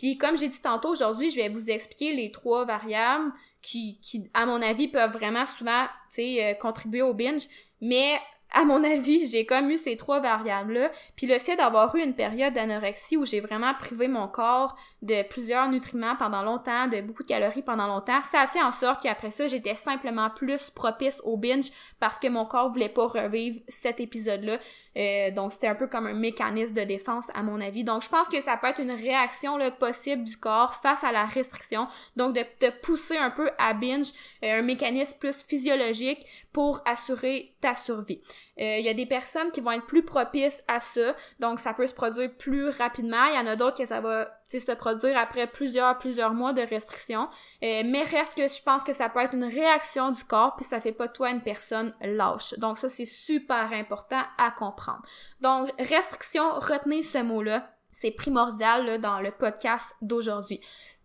Puis 0.01 0.17
comme 0.17 0.39
j'ai 0.39 0.49
dit 0.49 0.63
tantôt, 0.63 0.89
aujourd'hui, 0.89 1.29
je 1.29 1.37
vais 1.37 1.51
vous 1.51 1.71
expliquer 1.71 2.15
les 2.15 2.33
trois 2.33 2.65
variables 2.65 3.31
qui, 3.61 3.99
qui 4.01 4.31
à 4.33 4.47
mon 4.47 4.63
avis, 4.63 4.89
peuvent 4.89 5.13
vraiment 5.13 5.45
souvent, 5.45 5.85
tu 6.09 6.15
sais, 6.15 6.43
euh, 6.43 6.55
contribuer 6.55 7.03
au 7.03 7.13
binge. 7.13 7.43
Mais 7.83 8.19
à 8.53 8.65
mon 8.65 8.83
avis, 8.83 9.27
j'ai 9.29 9.47
comme 9.47 9.71
eu 9.71 9.77
ces 9.77 9.97
trois 9.97 10.21
variables-là. 10.21 10.91
Puis 11.17 11.27
le 11.27 11.39
fait 11.39 11.57
d'avoir 11.57 11.95
eu 11.95 12.03
une 12.03 12.15
période 12.15 12.53
d'anorexie 12.53 13.17
où 13.17 13.25
j'ai 13.25 13.41
vraiment 13.41 13.75
privé 13.75 14.09
mon 14.09 14.27
corps 14.29 14.77
de 15.03 15.23
plusieurs 15.29 15.69
nutriments 15.69 16.17
pendant 16.17 16.43
longtemps, 16.43 16.89
de 16.89 17.01
beaucoup 17.01 17.23
de 17.23 17.29
calories 17.29 17.63
pendant 17.63 17.87
longtemps, 17.87 18.21
ça 18.23 18.41
a 18.41 18.47
fait 18.47 18.63
en 18.63 18.73
sorte 18.73 19.03
qu'après 19.03 19.31
ça, 19.31 19.47
j'étais 19.47 19.75
simplement 19.75 20.31
plus 20.31 20.71
propice 20.71 21.21
au 21.25 21.37
binge 21.37 21.71
parce 22.01 22.19
que 22.19 22.29
mon 22.29 22.45
corps 22.45 22.71
voulait 22.71 22.89
pas 22.89 23.07
revivre 23.07 23.61
cet 23.69 24.01
épisode-là. 24.01 24.59
Euh, 24.97 25.31
donc 25.31 25.53
c'était 25.53 25.69
un 25.69 25.77
peu 25.77 25.87
comme 25.87 26.07
un 26.07 26.15
mécanisme 26.15 26.75
de 26.75 26.83
défense 26.83 27.29
à 27.35 27.43
mon 27.43 27.61
avis. 27.61 27.85
Donc 27.85 28.03
je 28.03 28.09
pense 28.09 28.27
que 28.29 28.41
ça 28.41 28.57
peut 28.57 28.67
être 28.67 28.81
une 28.81 28.91
réaction 28.91 29.57
là, 29.57 29.71
possible 29.71 30.25
du 30.25 30.37
corps 30.37 30.75
face 30.75 31.05
à 31.05 31.13
la 31.13 31.25
restriction. 31.25 31.87
Donc 32.17 32.35
de 32.35 32.43
te 32.59 32.71
pousser 32.83 33.17
un 33.17 33.31
peu 33.31 33.51
à 33.59 33.75
binge, 33.75 34.09
euh, 34.45 34.59
un 34.59 34.63
mécanisme 34.63 35.17
plus 35.19 35.45
physiologique 35.45 36.27
pour 36.53 36.83
assurer 36.85 37.57
ta 37.61 37.75
survie. 37.75 38.21
Euh, 38.59 38.79
il 38.79 38.85
y 38.85 38.89
a 38.89 38.95
des 38.95 39.07
personnes 39.07 39.51
qui 39.53 39.61
vont 39.61 39.73
être 39.73 39.87
plus 39.87 40.03
propices 40.03 40.63
à 40.69 40.81
ça, 40.81 41.15
donc 41.39 41.61
ça 41.61 41.73
peut 41.75 41.87
se 41.87 41.95
produire 41.95 42.31
plus 42.37 42.69
rapidement. 42.69 43.25
Il 43.27 43.35
y 43.37 43.39
en 43.39 43.47
a 43.47 43.57
d'autres 43.57 43.79
que 43.79 43.87
ça 43.87 44.01
va 44.01 44.29
se 44.49 44.73
produire 44.73 45.17
après 45.17 45.47
plusieurs, 45.47 45.99
plusieurs 45.99 46.35
mois 46.35 46.53
de 46.53 46.63
restriction. 46.63 47.29
Euh, 47.63 47.83
mais 47.85 48.03
reste 48.03 48.37
que 48.37 48.49
je 48.49 48.63
pense 48.63 48.83
que 48.83 48.93
ça 48.93 49.09
peut 49.09 49.21
être 49.21 49.35
une 49.35 49.45
réaction 49.45 50.11
du 50.11 50.25
corps, 50.25 50.57
puis 50.57 50.65
ça 50.65 50.81
fait 50.81 50.93
pas 50.93 51.09
toi 51.09 51.31
une 51.31 51.43
personne 51.43 51.93
lâche. 52.01 52.55
Donc 52.59 52.79
ça, 52.79 52.89
c'est 52.89 53.05
super 53.05 53.73
important 53.73 54.23
à 54.39 54.51
comprendre. 54.51 55.03
Donc, 55.41 55.71
restriction, 55.79 56.59
retenez 56.59 57.03
ce 57.03 57.19
mot-là. 57.19 57.71
C'est 57.93 58.13
primordial 58.13 59.01
dans 59.01 59.21
le 59.21 59.31
podcast 59.31 59.95
d'aujourd'hui. 60.01 60.61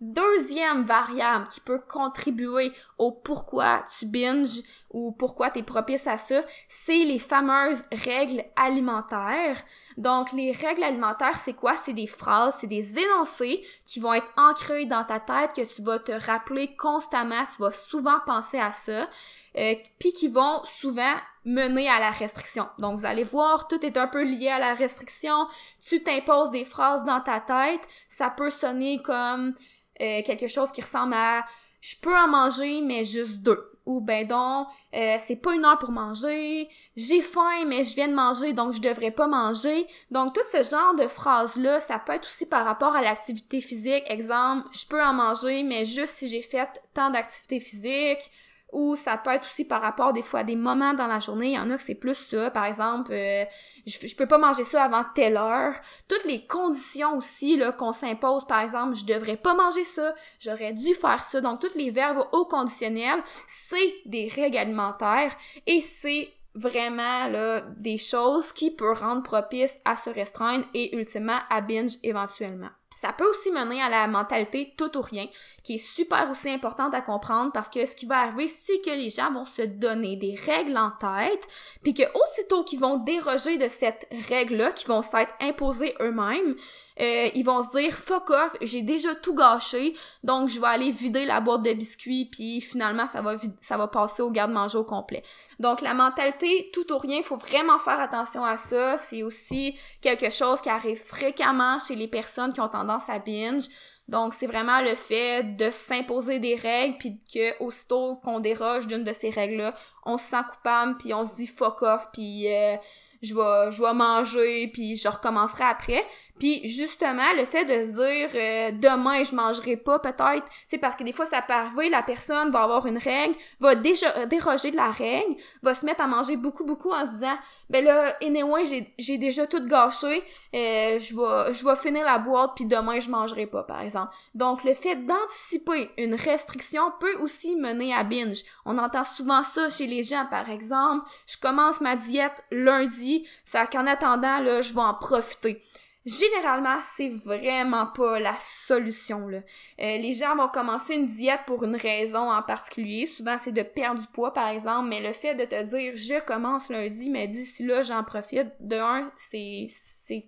Deuxième 0.05 0.83
variable 0.83 1.47
qui 1.47 1.59
peut 1.61 1.79
contribuer 1.79 2.71
au 2.99 3.11
pourquoi 3.11 3.83
tu 3.97 4.05
binges 4.05 4.61
ou 4.91 5.11
pourquoi 5.11 5.49
tu 5.49 5.59
es 5.59 5.63
propice 5.63 6.05
à 6.05 6.17
ça, 6.17 6.43
c'est 6.67 7.05
les 7.05 7.17
fameuses 7.17 7.83
règles 7.91 8.45
alimentaires. 8.55 9.57
Donc 9.97 10.31
les 10.31 10.51
règles 10.51 10.83
alimentaires, 10.83 11.37
c'est 11.37 11.53
quoi? 11.53 11.75
C'est 11.75 11.93
des 11.93 12.05
phrases, 12.05 12.55
c'est 12.59 12.67
des 12.67 12.99
énoncés 12.99 13.65
qui 13.87 13.99
vont 13.99 14.13
être 14.13 14.29
ancrés 14.37 14.85
dans 14.85 15.03
ta 15.03 15.19
tête 15.19 15.53
que 15.55 15.73
tu 15.73 15.81
vas 15.81 15.97
te 15.97 16.11
rappeler 16.11 16.75
constamment, 16.75 17.43
tu 17.55 17.63
vas 17.63 17.71
souvent 17.71 18.19
penser 18.27 18.59
à 18.59 18.71
ça, 18.71 19.09
euh, 19.57 19.75
puis 19.97 20.13
qui 20.13 20.27
vont 20.27 20.63
souvent 20.65 21.15
mener 21.45 21.89
à 21.89 21.99
la 21.99 22.11
restriction. 22.11 22.67
Donc 22.77 22.99
vous 22.99 23.05
allez 23.05 23.23
voir, 23.23 23.67
tout 23.67 23.83
est 23.83 23.97
un 23.97 24.07
peu 24.07 24.23
lié 24.23 24.49
à 24.49 24.59
la 24.59 24.75
restriction. 24.75 25.47
Tu 25.83 26.03
t'imposes 26.03 26.51
des 26.51 26.65
phrases 26.65 27.03
dans 27.05 27.21
ta 27.21 27.39
tête, 27.39 27.87
ça 28.07 28.29
peut 28.29 28.51
sonner 28.51 29.01
comme 29.01 29.55
euh, 30.01 30.21
quelque 30.23 30.47
chose 30.47 30.71
qui 30.71 30.81
ressemble 30.81 31.13
à 31.13 31.45
je 31.81 31.95
peux 32.01 32.15
en 32.15 32.27
manger, 32.27 32.81
mais 32.81 33.05
juste 33.05 33.37
deux. 33.37 33.71
ou 33.85 34.01
ben 34.01 34.25
donc 34.25 34.67
euh, 34.95 35.17
c'est 35.19 35.35
pas 35.35 35.53
une 35.53 35.63
heure 35.63 35.77
pour 35.77 35.91
manger, 35.91 36.67
j'ai 36.95 37.21
faim 37.21 37.65
mais 37.67 37.83
je 37.83 37.93
viens 37.93 38.07
de 38.07 38.15
manger 38.15 38.53
donc 38.53 38.73
je 38.73 38.81
devrais 38.81 39.11
pas 39.11 39.27
manger. 39.27 39.85
Donc 40.09 40.33
tout 40.33 40.41
ce 40.51 40.63
genre 40.63 40.95
de 40.95 41.07
phrases 41.07 41.55
là, 41.57 41.79
ça 41.79 41.99
peut 41.99 42.13
être 42.13 42.25
aussi 42.25 42.47
par 42.47 42.65
rapport 42.65 42.95
à 42.95 43.01
l'activité 43.03 43.61
physique. 43.61 44.03
Exemple, 44.07 44.67
je 44.71 44.87
peux 44.87 45.03
en 45.03 45.13
manger 45.13 45.61
mais 45.61 45.85
juste 45.85 46.17
si 46.17 46.27
j'ai 46.27 46.41
fait 46.41 46.67
tant 46.95 47.11
d'activité 47.11 47.59
physique 47.59 48.31
ou 48.75 48.97
ça 48.97 49.17
peut 49.17 49.29
être 49.29 49.45
aussi 49.45 49.63
par 49.63 49.81
rapport 49.81 50.11
des 50.11 50.21
fois 50.21 50.41
à 50.41 50.43
des 50.43 50.57
moments 50.57 50.93
dans 50.93 51.07
la 51.07 51.19
journée. 51.19 51.51
Il 51.51 51.53
y 51.53 51.59
en 51.59 51.69
a 51.69 51.77
que 51.77 51.81
c'est 51.81 51.95
plus 51.95 52.13
ça, 52.13 52.51
par 52.51 52.65
exemple, 52.65 53.13
euh, 53.13 53.45
je, 53.87 54.05
je, 54.05 54.15
peux 54.17 54.27
pas 54.27 54.37
manger 54.37 54.65
ça 54.65 54.83
avant 54.83 55.05
telle 55.15 55.37
heure. 55.37 55.73
Toutes 56.09 56.25
les 56.25 56.45
conditions 56.45 57.15
aussi 57.15 57.55
là 57.55 57.71
qu'on 57.71 57.93
s'impose, 57.93 58.45
par 58.45 58.59
exemple, 58.59 58.95
je 58.95 59.05
devrais 59.05 59.37
pas 59.37 59.53
manger 59.53 59.85
ça, 59.85 60.13
j'aurais 60.41 60.73
dû 60.73 60.93
faire 60.93 61.23
ça. 61.23 61.39
Donc 61.39 61.61
tous 61.61 61.73
les 61.75 61.89
verbes 61.89 62.27
au 62.33 62.43
conditionnel, 62.43 63.23
c'est 63.47 63.93
des 64.05 64.27
règles 64.27 64.57
alimentaires 64.57 65.33
et 65.65 65.79
c'est 65.79 66.27
vraiment 66.53 67.27
là 67.29 67.61
des 67.77 67.97
choses 67.97 68.51
qui 68.51 68.71
peuvent 68.71 68.99
rendre 68.99 69.23
propice 69.23 69.79
à 69.85 69.95
se 69.95 70.09
restreindre 70.09 70.65
et 70.73 70.97
ultimement 70.97 71.39
à 71.49 71.61
binge 71.61 71.93
éventuellement. 72.03 72.71
Ça 72.95 73.11
peut 73.11 73.29
aussi 73.29 73.51
mener 73.51 73.81
à 73.81 73.89
la 73.89 74.07
mentalité 74.07 74.73
tout 74.77 74.97
ou 74.97 75.01
rien, 75.01 75.27
qui 75.63 75.75
est 75.75 75.77
super 75.77 76.29
aussi 76.31 76.49
importante 76.49 76.93
à 76.93 77.01
comprendre 77.01 77.51
parce 77.51 77.69
que 77.69 77.85
ce 77.85 77.95
qui 77.95 78.05
va 78.05 78.19
arriver, 78.19 78.47
c'est 78.47 78.81
que 78.81 78.89
les 78.89 79.09
gens 79.09 79.31
vont 79.31 79.45
se 79.45 79.63
donner 79.63 80.15
des 80.15 80.35
règles 80.35 80.77
en 80.77 80.91
tête, 80.91 81.47
puis 81.83 81.93
que 81.93 82.03
aussitôt 82.03 82.63
qu'ils 82.63 82.79
vont 82.79 82.97
déroger 82.97 83.57
de 83.57 83.67
cette 83.67 84.07
règle-là, 84.29 84.71
qui 84.71 84.85
vont 84.85 85.01
s'être 85.01 85.33
imposées 85.41 85.93
eux-mêmes, 85.99 86.55
euh, 86.99 87.29
ils 87.35 87.43
vont 87.43 87.61
se 87.61 87.77
dire 87.77 87.93
fuck 87.93 88.29
off, 88.29 88.55
j'ai 88.61 88.81
déjà 88.81 89.15
tout 89.15 89.35
gâché, 89.35 89.95
donc 90.23 90.49
je 90.49 90.59
vais 90.59 90.67
aller 90.67 90.91
vider 90.91 91.25
la 91.25 91.41
boîte 91.41 91.63
de 91.63 91.73
biscuits, 91.73 92.29
puis 92.31 92.61
finalement 92.61 93.07
ça 93.07 93.21
va 93.21 93.35
ça 93.61 93.77
va 93.77 93.87
passer 93.87 94.21
au 94.21 94.31
garde-manger 94.31 94.77
au 94.77 94.83
complet. 94.83 95.23
Donc 95.59 95.81
la 95.81 95.93
mentalité 95.93 96.69
tout 96.73 96.91
ou 96.93 96.97
rien, 96.97 97.21
faut 97.21 97.37
vraiment 97.37 97.79
faire 97.79 97.99
attention 97.99 98.45
à 98.45 98.57
ça. 98.57 98.97
C'est 98.97 99.23
aussi 99.23 99.77
quelque 100.01 100.29
chose 100.29 100.61
qui 100.61 100.69
arrive 100.69 100.97
fréquemment 100.97 101.79
chez 101.79 101.95
les 101.95 102.07
personnes 102.07 102.53
qui 102.53 102.61
ont 102.61 102.69
tendance 102.69 103.09
à 103.09 103.19
binge. 103.19 103.65
Donc 104.07 104.33
c'est 104.35 104.47
vraiment 104.47 104.81
le 104.81 104.95
fait 104.95 105.43
de 105.57 105.71
s'imposer 105.71 106.39
des 106.39 106.55
règles 106.55 106.97
puis 106.97 107.17
que 107.33 107.61
aussitôt 107.63 108.17
qu'on 108.17 108.39
déroge 108.39 108.85
d'une 108.87 109.03
de 109.03 109.13
ces 109.13 109.31
règles-là, 109.31 109.73
on 110.05 110.17
se 110.17 110.25
sent 110.25 110.43
coupable 110.49 110.95
puis 110.97 111.13
on 111.13 111.25
se 111.25 111.35
dit 111.35 111.47
fuck 111.47 111.81
off 111.81 112.09
puis 112.13 112.53
euh, 112.53 112.75
je 113.21 113.33
vais 113.33 113.71
je 113.71 113.81
vais 113.81 113.93
manger 113.93 114.69
puis 114.73 114.95
je 114.95 115.07
recommencerai 115.07 115.63
après. 115.63 116.05
Puis 116.39 116.67
justement 116.67 117.31
le 117.37 117.45
fait 117.45 117.63
de 117.63 117.73
se 117.73 117.91
dire 117.93 118.29
euh, 118.35 118.71
demain 118.73 119.23
je 119.23 119.33
mangerai 119.33 119.77
pas 119.77 119.99
peut-être 119.99 120.45
sais 120.67 120.77
parce 120.77 120.95
que 120.95 121.03
des 121.03 121.13
fois 121.13 121.25
ça 121.25 121.41
peut 121.41 121.53
arriver 121.53 121.89
la 121.89 122.03
personne 122.03 122.51
va 122.51 122.63
avoir 122.63 122.85
une 122.87 122.97
règle 122.97 123.35
va 123.59 123.75
déjà 123.75 124.25
déroger 124.25 124.71
de 124.71 124.75
la 124.75 124.91
règle 124.91 125.35
va 125.63 125.73
se 125.73 125.85
mettre 125.85 126.01
à 126.01 126.07
manger 126.07 126.35
beaucoup 126.35 126.65
beaucoup 126.65 126.91
en 126.91 127.05
se 127.05 127.11
disant 127.11 127.35
ben 127.69 127.83
là 127.83 128.15
anyway 128.21 128.65
j'ai 128.65 128.93
j'ai 128.97 129.17
déjà 129.17 129.47
tout 129.47 129.65
gâché. 129.67 130.23
Euh, 130.53 130.99
je 130.99 131.15
vais 131.15 131.53
je 131.53 131.81
finir 131.81 132.05
la 132.05 132.17
boîte 132.17 132.51
puis 132.55 132.65
demain 132.65 132.99
je 132.99 133.09
mangerai 133.09 133.45
pas 133.45 133.63
par 133.63 133.81
exemple. 133.81 134.13
Donc 134.33 134.63
le 134.63 134.73
fait 134.73 134.95
d'anticiper 134.95 135.89
une 135.97 136.15
restriction 136.15 136.91
peut 136.99 137.17
aussi 137.21 137.55
mener 137.55 137.93
à 137.93 138.03
binge. 138.03 138.43
On 138.65 138.77
entend 138.77 139.03
souvent 139.03 139.43
ça 139.43 139.69
chez 139.69 139.87
les 139.87 140.03
gens 140.03 140.25
par 140.29 140.49
exemple. 140.49 141.07
Je 141.27 141.37
commence 141.37 141.81
ma 141.81 141.95
diète 141.95 142.43
lundi 142.51 143.27
fait 143.45 143.69
qu'en 143.71 143.87
attendant 143.87 144.39
là 144.39 144.61
je 144.61 144.73
vais 144.73 144.81
en 144.81 144.93
profiter 144.93 145.61
généralement, 146.05 146.77
c'est 146.95 147.09
vraiment 147.09 147.87
pas 147.87 148.19
la 148.19 148.35
solution. 148.39 149.27
Là. 149.27 149.39
Euh, 149.81 149.97
les 149.97 150.13
gens 150.13 150.35
vont 150.35 150.47
commencer 150.47 150.95
une 150.95 151.07
diète 151.07 151.41
pour 151.47 151.63
une 151.63 151.75
raison 151.75 152.31
en 152.31 152.41
particulier. 152.43 153.05
Souvent, 153.05 153.37
c'est 153.37 153.51
de 153.51 153.63
perdre 153.63 153.99
du 153.99 154.07
poids, 154.07 154.33
par 154.33 154.49
exemple, 154.49 154.87
mais 154.89 155.01
le 155.01 155.13
fait 155.13 155.35
de 155.35 155.45
te 155.45 155.63
dire 155.63 155.93
«je 155.95 156.19
commence 156.23 156.69
lundi, 156.69 157.09
mais 157.09 157.27
d'ici 157.27 157.65
là, 157.65 157.81
j'en 157.81 158.03
profite», 158.03 158.47
de 158.59 158.77
un, 158.77 159.11
c'est, 159.17 159.67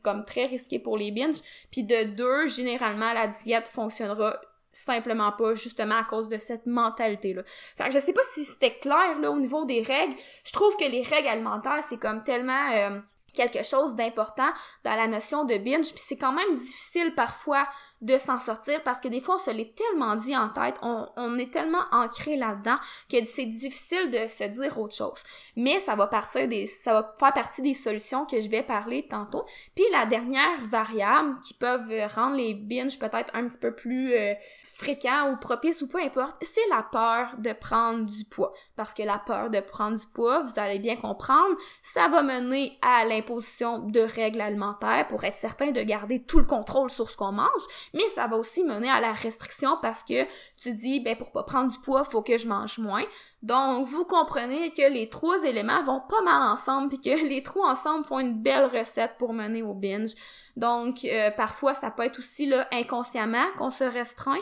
comme 0.04 0.26
très 0.26 0.46
risqué 0.46 0.80
pour 0.80 0.98
les 0.98 1.12
binges, 1.12 1.42
puis 1.72 1.84
de 1.84 2.16
deux, 2.16 2.48
généralement, 2.48 3.14
la 3.14 3.28
diète 3.28 3.68
fonctionnera 3.68 4.40
simplement 4.72 5.32
pas 5.32 5.56
justement 5.56 5.98
à 5.98 6.04
cause 6.04 6.30
de 6.30 6.38
cette 6.38 6.68
mentalité 6.68 7.34
là. 7.34 7.42
Fait 7.76 7.86
que 7.86 7.92
je 7.92 8.00
sais 8.00 8.14
pas 8.14 8.22
si 8.32 8.46
c'était 8.46 8.76
clair 8.76 9.18
là 9.20 9.32
au 9.32 9.38
niveau 9.40 9.66
des 9.66 9.82
règles. 9.82 10.14
Je 10.44 10.52
trouve 10.52 10.76
que 10.78 10.86
les 10.86 11.02
règles 11.02 11.30
alimentaires 11.30 11.84
c'est 11.88 11.98
comme 11.98 12.24
tellement 12.24 12.70
euh, 12.72 13.00
quelque 13.38 13.64
chose 13.64 13.96
d'important 13.96 14.50
dans 14.84 14.96
la 14.96 15.08
notion 15.08 15.46
de 15.46 15.56
binge, 15.58 15.92
puis 15.92 16.04
c'est 16.06 16.18
quand 16.18 16.34
même 16.34 16.58
difficile 16.58 17.14
parfois 17.16 17.68
de 18.02 18.18
s'en 18.18 18.38
sortir 18.38 18.84
parce 18.84 19.00
que 19.02 19.08
des 19.08 19.22
fois 19.22 19.36
on 19.36 19.38
se 19.40 19.50
l'est 19.50 19.76
tellement 19.76 20.16
dit 20.16 20.36
en 20.36 20.50
tête, 20.50 20.76
on, 20.82 21.38
est 21.38 21.52
tellement 21.52 21.84
ancré 21.92 22.36
là-dedans 22.36 22.78
que 23.12 23.18
c'est 23.26 23.46
difficile 23.46 24.12
de 24.12 24.28
se 24.28 24.44
dire 24.44 24.80
autre 24.80 24.96
chose. 24.96 25.24
Mais 25.56 25.80
ça 25.80 25.96
va 25.96 26.08
partir 26.08 26.48
des, 26.48 26.68
ça 26.68 26.94
va 26.94 27.16
faire 27.18 27.34
partie 27.34 27.62
des 27.62 27.74
solutions 27.74 28.26
que 28.26 28.40
je 28.40 28.50
vais 28.50 28.62
parler 28.62 29.08
tantôt. 29.08 29.46
Puis 29.76 29.86
la 29.92 30.06
dernière 30.06 30.64
variable 30.70 31.40
qui 31.42 31.54
peuvent 31.54 31.92
rendre 32.16 32.36
les 32.36 32.54
binges 32.54 33.00
peut-être 33.00 33.34
un 33.36 33.48
petit 33.48 33.60
peu 33.60 33.74
plus 33.74 34.14
euh, 34.14 34.34
fréquent 34.78 35.32
ou 35.32 35.38
propice 35.38 35.82
ou 35.82 35.88
peu 35.88 36.00
importe, 36.00 36.44
c'est 36.44 36.68
la 36.70 36.84
peur 36.84 37.34
de 37.40 37.52
prendre 37.52 38.06
du 38.06 38.24
poids. 38.26 38.54
Parce 38.76 38.94
que 38.94 39.02
la 39.02 39.18
peur 39.18 39.50
de 39.50 39.60
prendre 39.60 39.98
du 39.98 40.06
poids, 40.06 40.44
vous 40.44 40.60
allez 40.60 40.78
bien 40.78 40.96
comprendre, 40.96 41.56
ça 41.82 42.08
va 42.10 42.22
mener 42.22 42.78
à 42.84 43.04
l'imposition 43.04 43.80
de 43.80 44.02
règles 44.02 44.40
alimentaires 44.40 45.08
pour 45.08 45.24
être 45.24 45.36
certain 45.36 45.72
de 45.72 45.82
garder 45.82 46.20
tout 46.20 46.38
le 46.38 46.46
contrôle 46.46 46.92
sur 46.92 47.10
ce 47.10 47.18
qu'on 47.18 47.32
mange, 47.32 47.64
mais 47.96 48.08
ça 48.10 48.28
va 48.28 48.38
aussi 48.38 48.64
mener 48.64 48.90
à 48.90 49.02
la 49.02 49.14
restriction 49.14 49.80
parce 49.82 50.04
que 50.04 50.26
tu 50.62 50.74
dis, 50.74 51.00
ben 51.00 51.18
pour 51.18 51.32
pas 51.32 51.42
prendre 51.42 51.72
du 51.72 51.80
poids, 51.80 52.04
faut 52.04 52.22
que 52.22 52.38
je 52.38 52.48
mange 52.48 52.78
moins. 52.78 53.04
Donc, 53.48 53.86
vous 53.86 54.04
comprenez 54.04 54.74
que 54.74 54.92
les 54.92 55.08
trois 55.08 55.42
éléments 55.46 55.82
vont 55.82 56.02
pas 56.02 56.22
mal 56.22 56.52
ensemble 56.52 56.90
puis 56.90 57.00
que 57.00 57.28
les 57.30 57.44
trois 57.44 57.72
ensemble 57.72 58.04
font 58.04 58.20
une 58.20 58.42
belle 58.42 58.66
recette 58.66 59.14
pour 59.18 59.32
mener 59.32 59.64
au 59.64 59.74
binge. 59.74 60.12
Donc, 60.58 61.06
euh, 61.06 61.32
parfois, 61.32 61.74
ça 61.74 61.90
peut 61.90 62.04
être 62.04 62.20
aussi 62.20 62.46
là 62.46 62.68
inconsciemment 62.74 63.46
qu'on 63.58 63.72
se 63.72 63.86
restreint, 63.86 64.36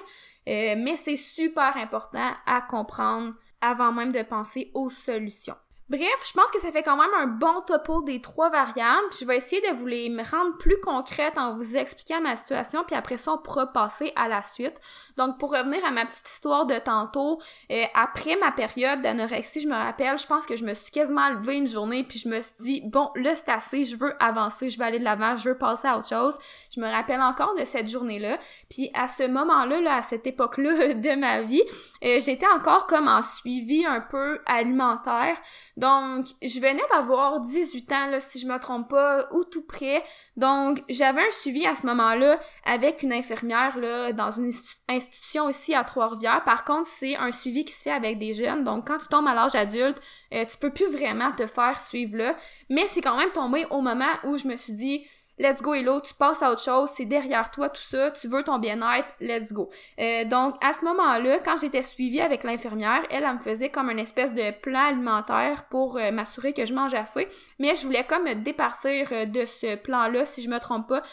euh, 0.49 0.73
mais 0.75 0.95
c'est 0.95 1.17
super 1.17 1.77
important 1.77 2.31
à 2.47 2.61
comprendre 2.61 3.35
avant 3.61 3.91
même 3.91 4.11
de 4.11 4.23
penser 4.23 4.71
aux 4.73 4.89
solutions. 4.89 5.55
Bref, 5.87 6.25
je 6.27 6.33
pense 6.33 6.49
que 6.49 6.59
ça 6.59 6.71
fait 6.71 6.81
quand 6.81 6.97
même 6.97 7.13
un 7.19 7.27
bon 7.27 7.61
topo 7.61 8.01
des 8.01 8.19
trois 8.19 8.49
variables. 8.49 9.05
je 9.19 9.23
vais 9.23 9.37
essayer 9.37 9.61
de 9.69 9.75
vous 9.75 9.85
les 9.85 10.09
rendre 10.23 10.57
plus 10.57 10.79
concrètes 10.81 11.37
en 11.37 11.55
vous 11.55 11.77
expliquant 11.77 12.19
ma 12.21 12.35
situation, 12.35 12.83
puis 12.83 12.95
après 12.95 13.17
ça, 13.17 13.33
on 13.33 13.37
pourra 13.37 13.67
passer 13.67 14.11
à 14.15 14.27
la 14.27 14.41
suite. 14.41 14.81
Donc, 15.15 15.37
pour 15.37 15.51
revenir 15.51 15.85
à 15.85 15.91
ma 15.91 16.07
petite 16.07 16.27
histoire 16.27 16.65
de 16.65 16.79
tantôt, 16.79 17.39
euh, 17.71 17.83
après 17.93 18.35
ma 18.37 18.51
période 18.51 19.03
d'anorexie, 19.03 19.61
je 19.61 19.67
me 19.67 19.75
rappelle, 19.75 20.17
je 20.17 20.25
pense 20.25 20.47
que 20.47 20.55
je 20.55 20.65
me 20.65 20.73
suis 20.73 20.89
quasiment 20.89 21.29
levée 21.29 21.57
une 21.57 21.67
journée, 21.67 22.03
puis 22.03 22.17
je 22.17 22.29
me 22.29 22.41
suis 22.41 22.55
dit, 22.61 22.81
bon, 22.85 23.11
là, 23.15 23.35
c'est 23.35 23.49
assez, 23.49 23.83
je 23.83 23.95
veux 23.95 24.15
avancer, 24.19 24.71
je 24.71 24.79
veux 24.79 24.85
aller 24.85 24.97
de 24.97 25.03
l'avant, 25.03 25.37
je 25.37 25.49
veux 25.49 25.57
passer 25.57 25.87
à 25.87 25.99
autre 25.99 26.09
chose. 26.09 26.35
Je 26.75 26.81
me 26.81 26.89
rappelle 26.89 27.21
encore 27.21 27.53
de 27.53 27.63
cette 27.63 27.87
journée-là. 27.87 28.39
Puis 28.71 28.89
à 28.95 29.07
ce 29.07 29.27
moment-là, 29.27 29.81
là, 29.81 29.97
à 29.97 30.01
cette 30.01 30.25
époque-là 30.25 30.93
de 30.95 31.15
ma 31.15 31.43
vie, 31.43 31.61
euh, 32.03 32.19
j'étais 32.19 32.47
encore 32.47 32.87
comme 32.87 33.07
en 33.07 33.21
suivi 33.21 33.85
un 33.85 34.01
peu 34.01 34.41
alimentaire. 34.47 35.37
Donc, 35.77 36.27
je 36.41 36.59
venais 36.59 36.83
d'avoir 36.91 37.41
18 37.41 37.91
ans, 37.91 38.09
si 38.19 38.39
je 38.39 38.47
me 38.47 38.57
trompe 38.59 38.89
pas, 38.89 39.27
ou 39.31 39.43
tout 39.43 39.65
près. 39.65 40.03
Donc, 40.37 40.81
j'avais 40.89 41.21
un 41.21 41.31
suivi 41.31 41.65
à 41.65 41.75
ce 41.75 41.85
moment-là 41.85 42.39
avec 42.63 43.03
une 43.03 43.11
infirmière, 43.11 43.77
là, 43.77 44.13
dans 44.13 44.31
une 44.31 44.51
institution 44.87 45.49
ici 45.49 45.75
à 45.75 45.83
Trois-Rivières. 45.83 46.43
Par 46.45 46.63
contre, 46.63 46.87
c'est 46.87 47.17
un 47.17 47.31
suivi 47.31 47.65
qui 47.65 47.73
se 47.73 47.83
fait 47.83 47.91
avec 47.91 48.19
des 48.19 48.33
jeunes. 48.33 48.63
Donc, 48.63 48.87
quand 48.87 48.97
tu 48.97 49.07
tombes 49.07 49.27
à 49.27 49.33
l'âge 49.33 49.55
adulte, 49.55 49.99
euh, 50.33 50.45
tu 50.45 50.57
peux 50.57 50.71
plus 50.71 50.87
vraiment 50.87 51.31
te 51.33 51.45
faire 51.45 51.77
suivre 51.79 52.17
là. 52.17 52.35
Mais 52.69 52.87
c'est 52.87 53.01
quand 53.01 53.17
même 53.17 53.31
tombé 53.31 53.65
au 53.69 53.81
moment 53.81 54.05
où 54.23 54.37
je 54.37 54.47
me 54.47 54.55
suis 54.55 54.73
dit, 54.73 55.05
let's 55.37 55.61
go 55.61 55.73
Hello, 55.73 55.99
tu 55.99 56.13
passes 56.13 56.41
à 56.41 56.51
autre 56.51 56.61
chose, 56.61 56.89
c'est 56.95 57.05
derrière 57.05 57.51
toi 57.51 57.69
tout 57.69 57.81
ça, 57.81 58.11
tu 58.11 58.27
veux 58.29 58.43
ton 58.43 58.57
bien-être, 58.57 59.07
let's 59.19 59.51
go. 59.51 59.69
Euh, 59.99 60.23
donc 60.23 60.55
à 60.63 60.71
ce 60.71 60.85
moment-là, 60.85 61.39
quand 61.39 61.57
j'étais 61.57 61.83
suivie 61.83 62.21
avec 62.21 62.43
l'infirmière, 62.43 63.03
elle, 63.09 63.23
elle 63.23 63.35
me 63.35 63.41
faisait 63.41 63.69
comme 63.69 63.89
une 63.89 63.99
espèce 63.99 64.33
de 64.33 64.51
plan 64.51 64.87
alimentaire 64.87 65.65
pour 65.69 65.97
euh, 65.97 66.11
m'assurer 66.11 66.53
que 66.53 66.65
je 66.65 66.73
mange 66.73 66.93
assez, 66.93 67.27
mais 67.59 67.75
je 67.75 67.85
voulais 67.85 68.05
comme 68.05 68.23
me 68.23 68.35
départir 68.35 69.09
euh, 69.11 69.25
de 69.25 69.45
ce 69.45 69.75
plan-là, 69.75 70.25
si 70.25 70.41
je 70.41 70.49
me 70.49 70.59
trompe 70.59 70.87
pas. 70.87 71.03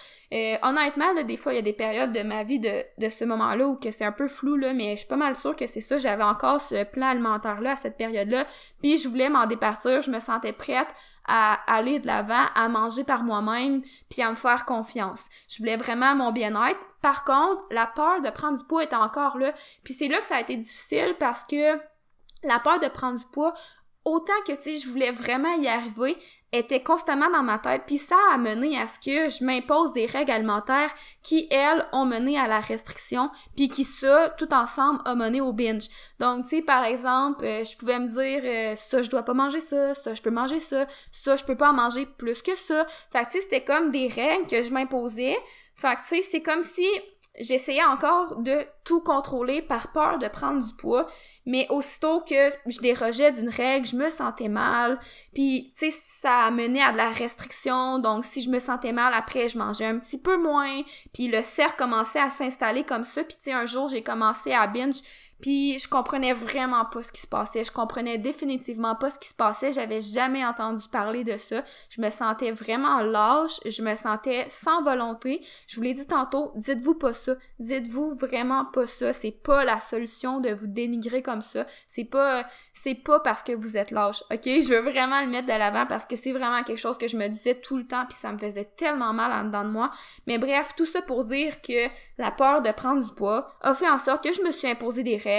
honnêtement, 0.62 1.12
là, 1.14 1.24
des 1.24 1.36
fois, 1.36 1.52
il 1.52 1.56
y 1.56 1.58
a 1.58 1.62
des 1.62 1.72
périodes 1.72 2.12
de 2.12 2.22
ma 2.22 2.44
vie 2.44 2.60
de, 2.60 2.84
de 2.98 3.08
ce 3.08 3.24
moment-là 3.24 3.66
où 3.66 3.76
que 3.76 3.90
c'est 3.90 4.04
un 4.04 4.12
peu 4.12 4.28
flou, 4.28 4.56
là, 4.56 4.72
mais 4.72 4.92
je 4.92 4.98
suis 4.98 5.08
pas 5.08 5.16
mal 5.16 5.34
sûre 5.34 5.56
que 5.56 5.66
c'est 5.66 5.80
ça, 5.80 5.98
j'avais 5.98 6.22
encore 6.22 6.60
ce 6.60 6.84
plan 6.84 7.08
alimentaire-là 7.08 7.72
à 7.72 7.76
cette 7.76 7.96
période-là, 7.96 8.46
puis 8.80 8.98
je 8.98 9.08
voulais 9.08 9.28
m'en 9.28 9.46
départir, 9.46 10.00
je 10.00 10.10
me 10.10 10.20
sentais 10.20 10.52
prête 10.52 10.88
à 11.26 11.60
aller 11.72 12.00
de 12.00 12.06
l'avant, 12.06 12.46
à 12.54 12.68
manger 12.68 13.04
par 13.04 13.24
moi-même, 13.24 13.82
puis 14.10 14.22
à 14.22 14.30
me 14.30 14.36
faire 14.36 14.64
confiance. 14.64 15.28
Je 15.48 15.58
voulais 15.58 15.76
vraiment 15.76 16.14
mon 16.14 16.32
bien-être. 16.32 16.80
Par 17.00 17.24
contre, 17.24 17.64
la 17.70 17.86
peur 17.86 18.20
de 18.20 18.30
prendre 18.30 18.58
du 18.58 18.64
poids 18.64 18.84
était 18.84 18.96
encore 18.96 19.38
là. 19.38 19.52
Puis 19.84 19.94
c'est 19.94 20.08
là 20.08 20.18
que 20.18 20.26
ça 20.26 20.36
a 20.36 20.40
été 20.40 20.56
difficile 20.56 21.14
parce 21.18 21.44
que 21.44 21.78
la 22.42 22.58
peur 22.58 22.80
de 22.80 22.88
prendre 22.88 23.18
du 23.18 23.26
poids, 23.26 23.54
autant 24.04 24.32
que 24.46 24.52
tu 24.52 24.62
sais, 24.62 24.78
je 24.78 24.88
voulais 24.88 25.12
vraiment 25.12 25.54
y 25.54 25.68
arriver, 25.68 26.16
était 26.52 26.82
constamment 26.82 27.30
dans 27.30 27.42
ma 27.42 27.58
tête, 27.58 27.84
puis 27.86 27.98
ça 27.98 28.16
a 28.32 28.38
mené 28.38 28.78
à 28.78 28.86
ce 28.86 28.98
que 28.98 29.28
je 29.28 29.44
m'impose 29.44 29.92
des 29.92 30.06
règles 30.06 30.32
alimentaires 30.32 30.94
qui, 31.22 31.48
elles, 31.50 31.86
ont 31.92 32.04
mené 32.04 32.38
à 32.38 32.46
la 32.46 32.60
restriction, 32.60 33.30
puis 33.56 33.70
qui, 33.70 33.84
ça, 33.84 34.34
tout 34.38 34.52
ensemble, 34.52 35.00
a 35.06 35.14
mené 35.14 35.40
au 35.40 35.52
binge. 35.52 35.88
Donc, 36.20 36.44
tu 36.44 36.56
sais, 36.56 36.62
par 36.62 36.84
exemple, 36.84 37.44
euh, 37.44 37.64
je 37.64 37.76
pouvais 37.76 37.98
me 37.98 38.08
dire, 38.08 38.42
euh, 38.44 38.76
ça, 38.76 39.02
je 39.02 39.08
dois 39.08 39.22
pas 39.22 39.34
manger 39.34 39.60
ça, 39.60 39.94
ça, 39.94 40.12
je 40.12 40.20
peux 40.20 40.30
manger 40.30 40.60
ça, 40.60 40.86
ça, 41.10 41.36
je 41.36 41.44
peux 41.44 41.56
pas 41.56 41.70
en 41.70 41.74
manger 41.74 42.06
plus 42.18 42.42
que 42.42 42.54
ça. 42.54 42.86
Fait 43.10 43.24
que, 43.24 43.30
tu 43.30 43.32
sais, 43.32 43.40
c'était 43.40 43.64
comme 43.64 43.90
des 43.90 44.08
règles 44.08 44.46
que 44.46 44.62
je 44.62 44.70
m'imposais. 44.70 45.36
Fait 45.74 45.96
que, 45.96 46.00
tu 46.02 46.16
sais, 46.16 46.22
c'est 46.22 46.42
comme 46.42 46.62
si 46.62 46.86
j'essayais 47.38 47.84
encore 47.84 48.36
de 48.36 48.66
tout 48.84 49.00
contrôler 49.00 49.62
par 49.62 49.92
peur 49.92 50.18
de 50.18 50.28
prendre 50.28 50.64
du 50.66 50.74
poids, 50.74 51.06
mais 51.46 51.66
aussitôt 51.70 52.20
que 52.20 52.52
je 52.66 52.80
dérogeais 52.80 53.32
d'une 53.32 53.48
règle, 53.48 53.86
je 53.86 53.96
me 53.96 54.10
sentais 54.10 54.48
mal, 54.48 54.98
puis 55.34 55.72
tu 55.78 55.90
sais 55.90 55.98
ça 56.20 56.50
mené 56.50 56.82
à 56.82 56.92
de 56.92 56.96
la 56.96 57.10
restriction, 57.10 57.98
donc 57.98 58.24
si 58.24 58.42
je 58.42 58.50
me 58.50 58.58
sentais 58.58 58.92
mal 58.92 59.14
après, 59.14 59.48
je 59.48 59.58
mangeais 59.58 59.86
un 59.86 59.98
petit 59.98 60.18
peu 60.18 60.36
moins, 60.36 60.82
puis 61.14 61.28
le 61.28 61.42
cercle 61.42 61.76
commençait 61.78 62.20
à 62.20 62.30
s'installer 62.30 62.84
comme 62.84 63.04
ça, 63.04 63.24
puis 63.24 63.36
tu 63.36 63.44
sais 63.44 63.52
un 63.52 63.66
jour 63.66 63.88
j'ai 63.88 64.02
commencé 64.02 64.52
à 64.52 64.66
binge 64.66 65.00
puis 65.42 65.76
je 65.80 65.88
comprenais 65.88 66.32
vraiment 66.32 66.84
pas 66.84 67.02
ce 67.02 67.10
qui 67.10 67.20
se 67.20 67.26
passait. 67.26 67.64
Je 67.64 67.72
comprenais 67.72 68.16
définitivement 68.16 68.94
pas 68.94 69.10
ce 69.10 69.18
qui 69.18 69.28
se 69.28 69.34
passait. 69.34 69.72
J'avais 69.72 70.00
jamais 70.00 70.46
entendu 70.46 70.84
parler 70.88 71.24
de 71.24 71.36
ça. 71.36 71.64
Je 71.90 72.00
me 72.00 72.10
sentais 72.10 72.52
vraiment 72.52 73.00
lâche. 73.00 73.58
Je 73.66 73.82
me 73.82 73.96
sentais 73.96 74.46
sans 74.48 74.82
volonté. 74.82 75.44
Je 75.66 75.76
vous 75.76 75.82
l'ai 75.82 75.94
dit 75.94 76.06
tantôt, 76.06 76.52
dites-vous 76.54 76.94
pas 76.94 77.12
ça. 77.12 77.34
Dites-vous 77.58 78.14
vraiment 78.14 78.66
pas 78.66 78.86
ça. 78.86 79.12
C'est 79.12 79.32
pas 79.32 79.64
la 79.64 79.80
solution 79.80 80.38
de 80.38 80.50
vous 80.50 80.68
dénigrer 80.68 81.22
comme 81.22 81.42
ça. 81.42 81.66
C'est 81.88 82.04
pas, 82.04 82.46
c'est 82.72 82.94
pas 82.94 83.18
parce 83.18 83.42
que 83.42 83.50
vous 83.50 83.76
êtes 83.76 83.90
lâche. 83.90 84.22
Ok? 84.32 84.44
Je 84.44 84.68
veux 84.68 84.92
vraiment 84.92 85.22
le 85.22 85.28
mettre 85.28 85.48
de 85.48 85.58
l'avant 85.58 85.86
parce 85.86 86.06
que 86.06 86.14
c'est 86.14 86.32
vraiment 86.32 86.62
quelque 86.62 86.78
chose 86.78 86.98
que 86.98 87.08
je 87.08 87.16
me 87.16 87.26
disais 87.26 87.56
tout 87.56 87.76
le 87.76 87.86
temps 87.86 88.06
puis 88.06 88.16
ça 88.16 88.30
me 88.30 88.38
faisait 88.38 88.70
tellement 88.76 89.12
mal 89.12 89.32
en 89.32 89.44
dedans 89.46 89.64
de 89.64 89.70
moi. 89.70 89.90
Mais 90.28 90.38
bref, 90.38 90.74
tout 90.76 90.86
ça 90.86 91.02
pour 91.02 91.24
dire 91.24 91.60
que 91.62 91.88
la 92.16 92.30
peur 92.30 92.62
de 92.62 92.70
prendre 92.70 93.04
du 93.04 93.12
poids 93.12 93.56
a 93.60 93.74
fait 93.74 93.90
en 93.90 93.98
sorte 93.98 94.22
que 94.22 94.32
je 94.32 94.42
me 94.42 94.52
suis 94.52 94.68
imposé 94.68 95.02
des 95.02 95.16
règles 95.16 95.31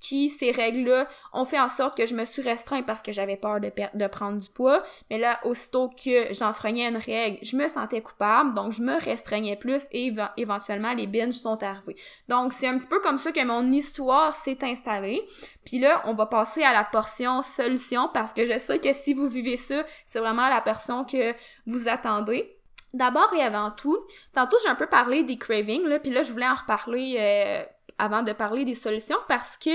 qui, 0.00 0.28
ces 0.28 0.50
règles-là, 0.50 1.08
ont 1.32 1.44
fait 1.44 1.58
en 1.58 1.68
sorte 1.68 1.96
que 1.96 2.06
je 2.06 2.14
me 2.14 2.24
suis 2.24 2.42
restreint 2.42 2.82
parce 2.82 3.02
que 3.02 3.12
j'avais 3.12 3.36
peur 3.36 3.60
de, 3.60 3.70
de 3.94 4.06
prendre 4.06 4.40
du 4.40 4.48
poids. 4.48 4.82
Mais 5.10 5.18
là, 5.18 5.40
aussitôt 5.44 5.88
que 5.88 6.32
j'enfreignais 6.32 6.88
une 6.88 6.96
règle, 6.96 7.38
je 7.42 7.56
me 7.56 7.68
sentais 7.68 8.00
coupable, 8.00 8.54
donc 8.54 8.72
je 8.72 8.82
me 8.82 8.98
restreignais 8.98 9.56
plus 9.56 9.86
et 9.92 10.12
éventuellement 10.36 10.94
les 10.94 11.06
binges 11.06 11.34
sont 11.34 11.62
arrivés. 11.62 11.96
Donc 12.28 12.52
c'est 12.52 12.68
un 12.68 12.78
petit 12.78 12.88
peu 12.88 13.00
comme 13.00 13.18
ça 13.18 13.32
que 13.32 13.44
mon 13.44 13.72
histoire 13.72 14.34
s'est 14.34 14.58
installée. 14.62 15.26
Puis 15.64 15.78
là, 15.78 16.02
on 16.04 16.14
va 16.14 16.26
passer 16.26 16.62
à 16.62 16.72
la 16.72 16.84
portion 16.84 17.42
solution 17.42 18.08
parce 18.12 18.32
que 18.32 18.46
je 18.46 18.58
sais 18.58 18.78
que 18.78 18.92
si 18.92 19.14
vous 19.14 19.28
vivez 19.28 19.56
ça, 19.56 19.84
c'est 20.06 20.20
vraiment 20.20 20.48
la 20.48 20.60
portion 20.60 21.04
que 21.04 21.34
vous 21.66 21.88
attendez. 21.88 22.52
D'abord 22.94 23.32
et 23.34 23.42
avant 23.42 23.70
tout, 23.72 23.98
tantôt 24.32 24.56
j'ai 24.62 24.70
un 24.70 24.74
peu 24.74 24.86
parlé 24.86 25.22
des 25.22 25.36
cravings, 25.36 25.86
là, 25.86 25.98
puis 25.98 26.10
là 26.10 26.22
je 26.22 26.32
voulais 26.32 26.48
en 26.48 26.54
reparler 26.54 27.16
euh, 27.18 27.62
avant 27.98 28.22
de 28.22 28.32
parler 28.32 28.64
des 28.64 28.74
solutions 28.74 29.18
parce 29.28 29.56
que 29.56 29.70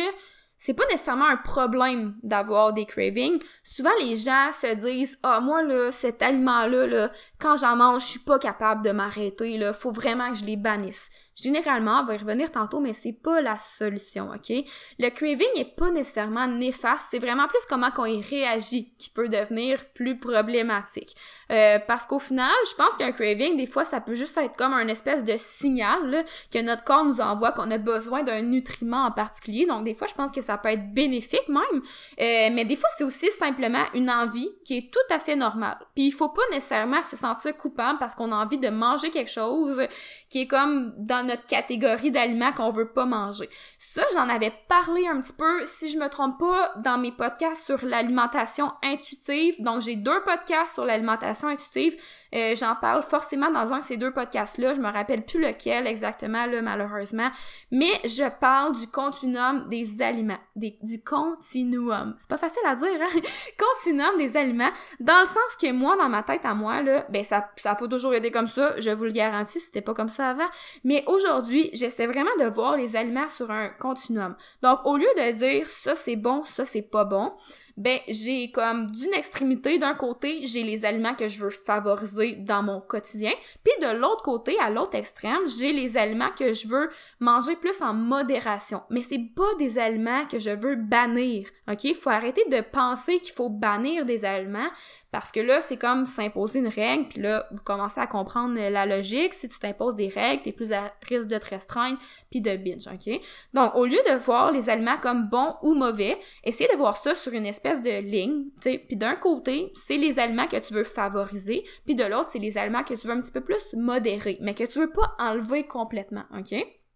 c'est 0.63 0.75
pas 0.75 0.85
nécessairement 0.91 1.25
un 1.25 1.37
problème 1.37 2.15
d'avoir 2.21 2.71
des 2.71 2.85
cravings. 2.85 3.41
Souvent, 3.63 3.89
les 3.99 4.15
gens 4.15 4.51
se 4.51 4.75
disent, 4.75 5.17
ah, 5.23 5.39
moi, 5.39 5.63
là, 5.63 5.91
cet 5.91 6.21
aliment-là, 6.21 6.85
là, 6.85 7.11
quand 7.39 7.57
j'en 7.57 7.75
mange, 7.75 8.03
je 8.03 8.07
suis 8.09 8.19
pas 8.19 8.37
capable 8.37 8.83
de 8.83 8.91
m'arrêter, 8.91 9.57
là, 9.57 9.73
faut 9.73 9.89
vraiment 9.89 10.31
que 10.31 10.37
je 10.37 10.45
les 10.45 10.57
bannisse. 10.57 11.09
Généralement, 11.41 12.01
on 12.01 12.05
va 12.05 12.15
y 12.15 12.17
revenir 12.17 12.51
tantôt, 12.51 12.79
mais 12.79 12.93
c'est 12.93 13.13
pas 13.13 13.41
la 13.41 13.57
solution, 13.57 14.29
ok? 14.29 14.63
Le 14.99 15.09
craving 15.09 15.49
est 15.55 15.75
pas 15.75 15.89
nécessairement 15.89 16.47
néfaste, 16.47 17.07
c'est 17.09 17.19
vraiment 17.19 17.47
plus 17.47 17.65
comment 17.67 17.91
qu'on 17.91 18.05
y 18.05 18.21
réagit 18.21 18.93
qui 18.97 19.09
peut 19.09 19.27
devenir 19.27 19.85
plus 19.93 20.19
problématique. 20.19 21.15
Euh, 21.51 21.79
parce 21.87 22.05
qu'au 22.05 22.19
final, 22.19 22.51
je 22.69 22.75
pense 22.75 22.95
qu'un 22.97 23.11
craving, 23.11 23.57
des 23.57 23.65
fois, 23.65 23.83
ça 23.83 23.99
peut 24.01 24.13
juste 24.13 24.37
être 24.37 24.55
comme 24.55 24.73
un 24.73 24.87
espèce 24.87 25.23
de 25.23 25.33
signal 25.37 26.23
que 26.51 26.59
notre 26.59 26.83
corps 26.83 27.03
nous 27.03 27.21
envoie 27.21 27.51
qu'on 27.51 27.71
a 27.71 27.77
besoin 27.77 28.23
d'un 28.23 28.41
nutriment 28.41 29.05
en 29.05 29.11
particulier. 29.11 29.65
Donc, 29.65 29.83
des 29.83 29.93
fois, 29.93 30.07
je 30.07 30.13
pense 30.13 30.31
que 30.31 30.41
ça 30.41 30.57
peut 30.57 30.69
être 30.69 30.93
bénéfique 30.93 31.47
même. 31.47 31.81
Euh, 32.19 32.49
mais 32.51 32.65
des 32.65 32.75
fois, 32.75 32.89
c'est 32.97 33.03
aussi 33.03 33.31
simplement 33.31 33.83
une 33.93 34.09
envie 34.09 34.49
qui 34.65 34.77
est 34.77 34.93
tout 34.93 35.13
à 35.13 35.19
fait 35.19 35.35
normale. 35.35 35.79
Puis, 35.95 36.07
il 36.07 36.11
faut 36.11 36.29
pas 36.29 36.41
nécessairement 36.51 37.01
se 37.01 37.15
sentir 37.15 37.55
coupable 37.57 37.99
parce 37.99 38.15
qu'on 38.15 38.31
a 38.31 38.35
envie 38.35 38.59
de 38.59 38.69
manger 38.69 39.09
quelque 39.09 39.31
chose 39.31 39.81
qui 40.29 40.41
est 40.41 40.47
comme 40.47 40.93
dans 40.97 41.25
notre 41.31 41.45
catégorie 41.45 42.11
d'aliments 42.11 42.51
qu'on 42.51 42.71
veut 42.71 42.89
pas 42.89 43.05
manger. 43.05 43.49
Ça, 43.77 44.03
j'en 44.13 44.29
avais 44.29 44.53
parlé 44.67 45.07
un 45.07 45.19
petit 45.21 45.33
peu, 45.33 45.65
si 45.65 45.89
je 45.89 45.97
me 45.97 46.07
trompe 46.07 46.39
pas, 46.39 46.73
dans 46.77 46.97
mes 46.97 47.11
podcasts 47.11 47.65
sur 47.65 47.83
l'alimentation 47.85 48.71
intuitive. 48.83 49.55
Donc, 49.59 49.81
j'ai 49.81 49.95
deux 49.95 50.21
podcasts 50.23 50.73
sur 50.73 50.85
l'alimentation 50.85 51.47
intuitive. 51.47 51.95
Euh, 52.33 52.55
j'en 52.55 52.75
parle 52.75 53.03
forcément 53.03 53.51
dans 53.51 53.73
un 53.73 53.79
de 53.79 53.83
ces 53.83 53.97
deux 53.97 54.11
podcasts-là. 54.11 54.73
Je 54.73 54.79
me 54.79 54.91
rappelle 54.91 55.25
plus 55.25 55.41
lequel 55.41 55.87
exactement, 55.87 56.45
là, 56.45 56.61
malheureusement. 56.61 57.29
Mais 57.71 57.91
je 58.05 58.29
parle 58.39 58.75
du 58.75 58.87
continuum 58.87 59.67
des 59.69 60.01
aliments. 60.01 60.39
Du 60.55 61.03
continuum. 61.03 62.15
C'est 62.19 62.29
pas 62.29 62.37
facile 62.37 62.61
à 62.65 62.75
dire, 62.75 62.99
hein? 63.01 63.19
continuum 63.57 64.17
des 64.17 64.37
aliments. 64.37 64.71
Dans 64.99 65.19
le 65.19 65.25
sens 65.25 65.55
que 65.59 65.71
moi, 65.71 65.97
dans 65.97 66.09
ma 66.09 66.23
tête 66.23 66.45
à 66.45 66.53
moi, 66.53 66.81
là, 66.81 67.05
ben, 67.09 67.23
ça, 67.23 67.49
ça 67.57 67.71
a 67.71 67.75
pas 67.75 67.87
toujours 67.87 68.13
été 68.13 68.31
comme 68.31 68.47
ça. 68.47 68.79
Je 68.79 68.89
vous 68.89 69.05
le 69.05 69.11
garantis, 69.11 69.59
c'était 69.59 69.81
pas 69.81 69.93
comme 69.93 70.09
ça 70.09 70.29
avant. 70.29 70.47
Mais 70.83 71.03
aujourd'hui, 71.11 71.69
j'essaie 71.73 72.07
vraiment 72.07 72.35
de 72.39 72.45
voir 72.45 72.77
les 72.77 72.95
aliments 72.95 73.27
sur 73.27 73.51
un 73.51 73.69
continuum. 73.69 74.35
Donc, 74.61 74.79
au 74.85 74.97
lieu 74.97 75.07
de 75.17 75.31
dire 75.31 75.67
ça 75.67 75.95
c'est 75.95 76.15
bon, 76.15 76.43
ça 76.43 76.65
c'est 76.65 76.81
pas 76.81 77.05
bon, 77.05 77.33
ben 77.81 77.99
j'ai 78.07 78.51
comme 78.51 78.91
d'une 78.91 79.13
extrémité 79.13 79.77
d'un 79.77 79.95
côté 79.95 80.45
j'ai 80.45 80.63
les 80.63 80.85
aliments 80.85 81.15
que 81.15 81.27
je 81.27 81.39
veux 81.39 81.49
favoriser 81.49 82.33
dans 82.35 82.63
mon 82.63 82.79
quotidien 82.79 83.31
puis 83.63 83.73
de 83.81 83.97
l'autre 83.97 84.21
côté 84.23 84.57
à 84.59 84.69
l'autre 84.69 84.95
extrême 84.95 85.49
j'ai 85.57 85.73
les 85.73 85.97
aliments 85.97 86.31
que 86.37 86.53
je 86.53 86.67
veux 86.67 86.89
manger 87.19 87.55
plus 87.55 87.81
en 87.81 87.93
modération 87.93 88.81
mais 88.89 89.01
c'est 89.01 89.31
pas 89.35 89.53
des 89.57 89.79
aliments 89.79 90.25
que 90.27 90.39
je 90.39 90.51
veux 90.51 90.75
bannir 90.75 91.47
ok? 91.71 91.95
Faut 91.95 92.09
arrêter 92.09 92.43
de 92.49 92.61
penser 92.61 93.19
qu'il 93.19 93.33
faut 93.33 93.49
bannir 93.49 94.05
des 94.05 94.25
aliments 94.25 94.69
parce 95.11 95.31
que 95.31 95.39
là, 95.39 95.61
c'est 95.61 95.77
comme 95.77 96.05
s'imposer 96.05 96.59
une 96.59 96.67
règle, 96.67 97.07
puis 97.09 97.21
là, 97.21 97.45
vous 97.51 97.61
commencez 97.63 97.99
à 97.99 98.07
comprendre 98.07 98.57
la 98.57 98.85
logique. 98.85 99.33
Si 99.33 99.49
tu 99.49 99.59
t'imposes 99.59 99.95
des 99.95 100.07
règles, 100.07 100.43
t'es 100.43 100.51
plus 100.51 100.71
à 100.71 100.93
risque 101.07 101.27
de 101.27 101.37
te 101.37 101.49
restreindre, 101.49 101.97
puis 102.29 102.39
de 102.39 102.55
binge, 102.55 102.87
OK? 102.87 103.19
Donc, 103.53 103.75
au 103.75 103.85
lieu 103.85 103.99
de 104.09 104.15
voir 104.15 104.51
les 104.51 104.69
aliments 104.69 104.97
comme 105.01 105.27
bons 105.27 105.55
ou 105.63 105.73
mauvais, 105.73 106.17
essayez 106.43 106.69
de 106.71 106.77
voir 106.77 106.95
ça 106.95 107.13
sur 107.13 107.33
une 107.33 107.45
espèce 107.45 107.70
de 107.79 108.01
ligne, 108.01 108.45
tu 108.61 108.71
sais. 108.71 108.77
Puis 108.85 108.97
d'un 108.97 109.15
côté, 109.15 109.71
c'est 109.75 109.97
les 109.97 110.19
aliments 110.19 110.47
que 110.47 110.57
tu 110.57 110.73
veux 110.73 110.83
favoriser, 110.83 111.63
puis 111.85 111.95
de 111.95 112.03
l'autre, 112.03 112.29
c'est 112.31 112.39
les 112.39 112.57
aliments 112.57 112.83
que 112.83 112.93
tu 112.93 113.07
veux 113.07 113.13
un 113.13 113.21
petit 113.21 113.31
peu 113.31 113.41
plus 113.41 113.73
modérer, 113.73 114.37
mais 114.41 114.53
que 114.53 114.65
tu 114.65 114.79
veux 114.79 114.91
pas 114.91 115.15
enlever 115.19 115.65
complètement, 115.65 116.25
OK? 116.37 116.53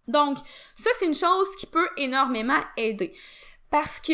Donc, 0.07 0.38
ça, 0.75 0.89
c'est 0.99 1.05
une 1.05 1.15
chose 1.15 1.47
qui 1.57 1.65
peut 1.65 1.88
énormément 1.97 2.59
aider. 2.77 3.11
Parce 3.71 3.99
que 3.99 4.13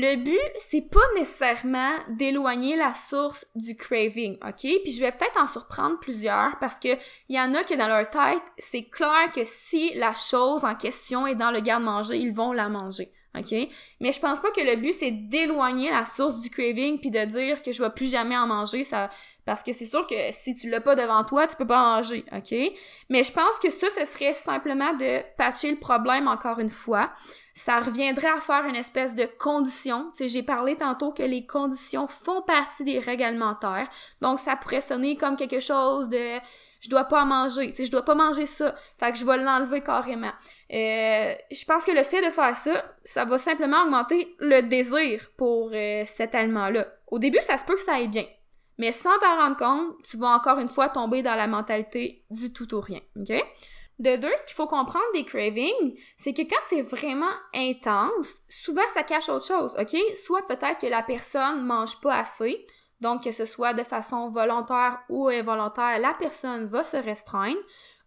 le 0.00 0.16
but, 0.16 0.60
c'est 0.60 0.88
pas 0.90 1.00
nécessairement 1.16 1.92
d'éloigner 2.10 2.76
la 2.76 2.92
source 2.92 3.46
du 3.54 3.76
craving, 3.76 4.38
ok? 4.46 4.60
Puis 4.82 4.92
je 4.92 5.00
vais 5.00 5.12
peut-être 5.12 5.40
en 5.40 5.46
surprendre 5.46 5.98
plusieurs 5.98 6.58
parce 6.58 6.78
que 6.78 6.96
il 7.28 7.36
y 7.36 7.40
en 7.40 7.54
a 7.54 7.64
que 7.64 7.74
dans 7.74 7.88
leur 7.88 8.08
tête, 8.08 8.42
c'est 8.58 8.84
clair 8.84 9.30
que 9.34 9.42
si 9.44 9.92
la 9.94 10.14
chose 10.14 10.64
en 10.64 10.74
question 10.74 11.26
est 11.26 11.34
dans 11.34 11.50
le 11.50 11.60
garde-manger, 11.60 12.18
ils 12.18 12.32
vont 12.32 12.52
la 12.52 12.68
manger. 12.68 13.10
OK? 13.36 13.52
Mais 14.00 14.12
je 14.12 14.20
pense 14.20 14.40
pas 14.40 14.50
que 14.50 14.60
le 14.60 14.76
but 14.76 14.92
c'est 14.92 15.10
d'éloigner 15.10 15.90
la 15.90 16.04
source 16.04 16.40
du 16.40 16.50
craving 16.50 16.98
puis 16.98 17.10
de 17.10 17.24
dire 17.24 17.62
que 17.62 17.72
je 17.72 17.82
vais 17.82 17.90
plus 17.90 18.10
jamais 18.10 18.36
en 18.36 18.46
manger, 18.46 18.84
ça 18.84 19.10
parce 19.48 19.62
que 19.62 19.72
c'est 19.72 19.86
sûr 19.86 20.06
que 20.06 20.14
si 20.30 20.54
tu 20.54 20.68
l'as 20.68 20.82
pas 20.82 20.94
devant 20.94 21.24
toi, 21.24 21.46
tu 21.46 21.56
peux 21.56 21.66
pas 21.66 21.96
manger, 21.96 22.22
OK? 22.36 22.54
Mais 23.08 23.24
je 23.24 23.32
pense 23.32 23.58
que 23.62 23.70
ça 23.70 23.86
ce 23.98 24.04
serait 24.04 24.34
simplement 24.34 24.92
de 24.92 25.22
patcher 25.38 25.70
le 25.70 25.78
problème 25.78 26.28
encore 26.28 26.58
une 26.58 26.68
fois 26.68 27.10
ça 27.58 27.80
reviendrait 27.80 28.28
à 28.28 28.40
faire 28.40 28.64
une 28.66 28.76
espèce 28.76 29.16
de 29.16 29.24
condition. 29.24 30.12
J'ai 30.20 30.44
parlé 30.44 30.76
tantôt 30.76 31.10
que 31.10 31.24
les 31.24 31.44
conditions 31.44 32.06
font 32.06 32.40
partie 32.40 32.84
des 32.84 33.00
règles 33.00 33.24
alimentaires. 33.24 33.88
Donc, 34.20 34.38
ça 34.38 34.54
pourrait 34.54 34.80
sonner 34.80 35.16
comme 35.16 35.34
quelque 35.34 35.58
chose 35.58 36.08
de 36.08 36.38
je 36.80 36.88
dois 36.88 37.04
pas 37.04 37.24
manger, 37.24 37.70
tu 37.70 37.78
sais, 37.78 37.84
je 37.84 37.90
dois 37.90 38.04
pas 38.04 38.14
manger 38.14 38.46
ça. 38.46 38.76
Fait 39.00 39.10
que 39.10 39.18
je 39.18 39.26
vais 39.26 39.38
l'enlever 39.38 39.80
carrément. 39.80 40.30
Euh, 40.72 41.34
je 41.50 41.64
pense 41.64 41.84
que 41.84 41.90
le 41.90 42.04
fait 42.04 42.24
de 42.24 42.30
faire 42.30 42.54
ça, 42.54 42.84
ça 43.04 43.24
va 43.24 43.38
simplement 43.38 43.82
augmenter 43.82 44.36
le 44.38 44.60
désir 44.60 45.28
pour 45.36 45.70
euh, 45.74 46.04
cet 46.06 46.36
aliment-là. 46.36 46.86
Au 47.08 47.18
début, 47.18 47.40
ça 47.42 47.58
se 47.58 47.64
peut 47.64 47.74
que 47.74 47.80
ça 47.80 47.94
aille 47.94 48.06
bien. 48.06 48.26
Mais 48.78 48.92
sans 48.92 49.18
t'en 49.18 49.36
rendre 49.36 49.56
compte, 49.56 49.96
tu 50.08 50.16
vas 50.16 50.28
encore 50.28 50.60
une 50.60 50.68
fois 50.68 50.88
tomber 50.88 51.22
dans 51.22 51.34
la 51.34 51.48
mentalité 51.48 52.24
du 52.30 52.52
tout 52.52 52.72
ou 52.76 52.80
rien. 52.80 53.00
OK? 53.18 53.32
De 53.98 54.14
deux, 54.16 54.32
ce 54.36 54.46
qu'il 54.46 54.54
faut 54.54 54.68
comprendre 54.68 55.04
des 55.12 55.24
cravings, 55.24 55.98
c'est 56.16 56.32
que 56.32 56.42
quand 56.42 56.60
c'est 56.68 56.82
vraiment 56.82 57.32
intense, 57.52 58.36
souvent 58.48 58.86
ça 58.94 59.02
cache 59.02 59.28
autre 59.28 59.46
chose, 59.46 59.76
OK? 59.78 59.96
Soit 60.24 60.46
peut-être 60.46 60.80
que 60.80 60.86
la 60.86 61.02
personne 61.02 61.64
mange 61.64 62.00
pas 62.00 62.18
assez, 62.18 62.64
donc 63.00 63.24
que 63.24 63.32
ce 63.32 63.44
soit 63.44 63.74
de 63.74 63.82
façon 63.82 64.30
volontaire 64.30 65.00
ou 65.08 65.28
involontaire, 65.28 65.98
la 65.98 66.14
personne 66.14 66.66
va 66.66 66.84
se 66.84 66.96
restreindre, 66.96 67.58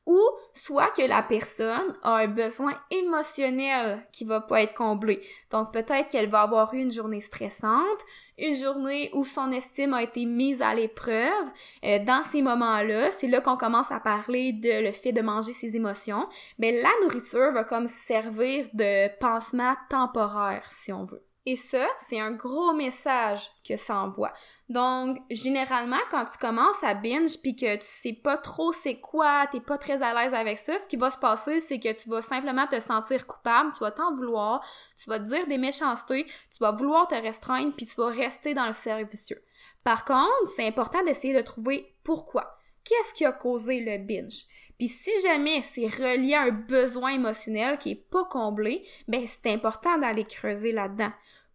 ou 0.05 0.19
soit 0.53 0.89
que 0.89 1.03
la 1.03 1.21
personne 1.21 1.95
a 2.01 2.15
un 2.15 2.27
besoin 2.27 2.75
émotionnel 2.89 4.05
qui 4.11 4.25
va 4.25 4.41
pas 4.41 4.63
être 4.63 4.73
comblé. 4.73 5.21
Donc 5.51 5.71
peut-être 5.71 6.09
qu'elle 6.09 6.29
va 6.29 6.41
avoir 6.41 6.73
eu 6.73 6.79
une 6.79 6.91
journée 6.91 7.21
stressante, 7.21 7.99
une 8.37 8.55
journée 8.55 9.11
où 9.13 9.23
son 9.23 9.51
estime 9.51 9.93
a 9.93 10.01
été 10.01 10.25
mise 10.25 10.61
à 10.61 10.73
l'épreuve, 10.73 11.47
euh, 11.85 11.99
dans 12.03 12.23
ces 12.23 12.41
moments-là, 12.41 13.11
c'est 13.11 13.27
là, 13.27 13.41
qu'on 13.41 13.57
commence 13.57 13.91
à 13.91 13.99
parler 13.99 14.53
de 14.53 14.83
le 14.83 14.91
fait 14.91 15.11
de 15.11 15.21
manger 15.21 15.53
ses 15.53 15.75
émotions, 15.75 16.27
mais 16.57 16.81
la 16.81 16.89
nourriture 17.03 17.51
va 17.51 17.63
comme 17.63 17.87
servir 17.87 18.67
de 18.73 19.07
pansement 19.19 19.75
temporaire, 19.89 20.65
si 20.71 20.91
on 20.91 21.03
veut. 21.03 21.23
Et 21.47 21.55
ça, 21.55 21.87
c'est 21.97 22.19
un 22.19 22.31
gros 22.31 22.71
message 22.73 23.49
que 23.67 23.75
ça 23.75 23.97
envoie. 23.97 24.31
Donc, 24.69 25.17
généralement, 25.31 25.99
quand 26.11 26.25
tu 26.25 26.37
commences 26.37 26.83
à 26.83 26.93
binge 26.93 27.41
puis 27.41 27.55
que 27.55 27.77
tu 27.77 27.85
sais 27.85 28.13
pas 28.23 28.37
trop 28.37 28.71
c'est 28.71 28.99
quoi, 28.99 29.47
t'es 29.51 29.59
pas 29.59 29.79
très 29.79 30.03
à 30.03 30.13
l'aise 30.13 30.35
avec 30.35 30.59
ça, 30.59 30.77
ce 30.77 30.87
qui 30.87 30.97
va 30.97 31.09
se 31.09 31.17
passer, 31.17 31.59
c'est 31.59 31.79
que 31.79 31.91
tu 31.91 32.09
vas 32.09 32.21
simplement 32.21 32.67
te 32.67 32.79
sentir 32.79 33.25
coupable, 33.25 33.71
tu 33.73 33.79
vas 33.79 33.91
t'en 33.91 34.13
vouloir, 34.13 34.63
tu 34.97 35.09
vas 35.09 35.17
dire 35.17 35.47
des 35.47 35.57
méchancetés, 35.57 36.25
tu 36.25 36.59
vas 36.59 36.71
vouloir 36.71 37.07
te 37.07 37.15
restreindre 37.15 37.73
puis 37.75 37.87
tu 37.87 37.95
vas 37.95 38.09
rester 38.09 38.53
dans 38.53 38.67
le 38.67 38.73
servicieux. 38.73 39.43
Par 39.83 40.05
contre, 40.05 40.29
c'est 40.55 40.67
important 40.67 41.03
d'essayer 41.03 41.33
de 41.33 41.41
trouver 41.41 41.95
pourquoi. 42.03 42.55
Qu'est-ce 42.83 43.13
qui 43.13 43.25
a 43.25 43.31
causé 43.31 43.79
le 43.79 43.97
binge? 43.97 44.45
Puis 44.81 44.87
si 44.87 45.11
jamais 45.21 45.61
c'est 45.61 45.85
relié 45.85 46.33
à 46.33 46.41
un 46.41 46.49
besoin 46.49 47.11
émotionnel 47.11 47.77
qui 47.77 47.91
est 47.91 48.09
pas 48.09 48.25
comblé, 48.25 48.81
ben 49.07 49.23
c'est 49.27 49.53
important 49.53 49.99
d'aller 49.99 50.23
creuser 50.23 50.71
là-dedans. 50.71 51.11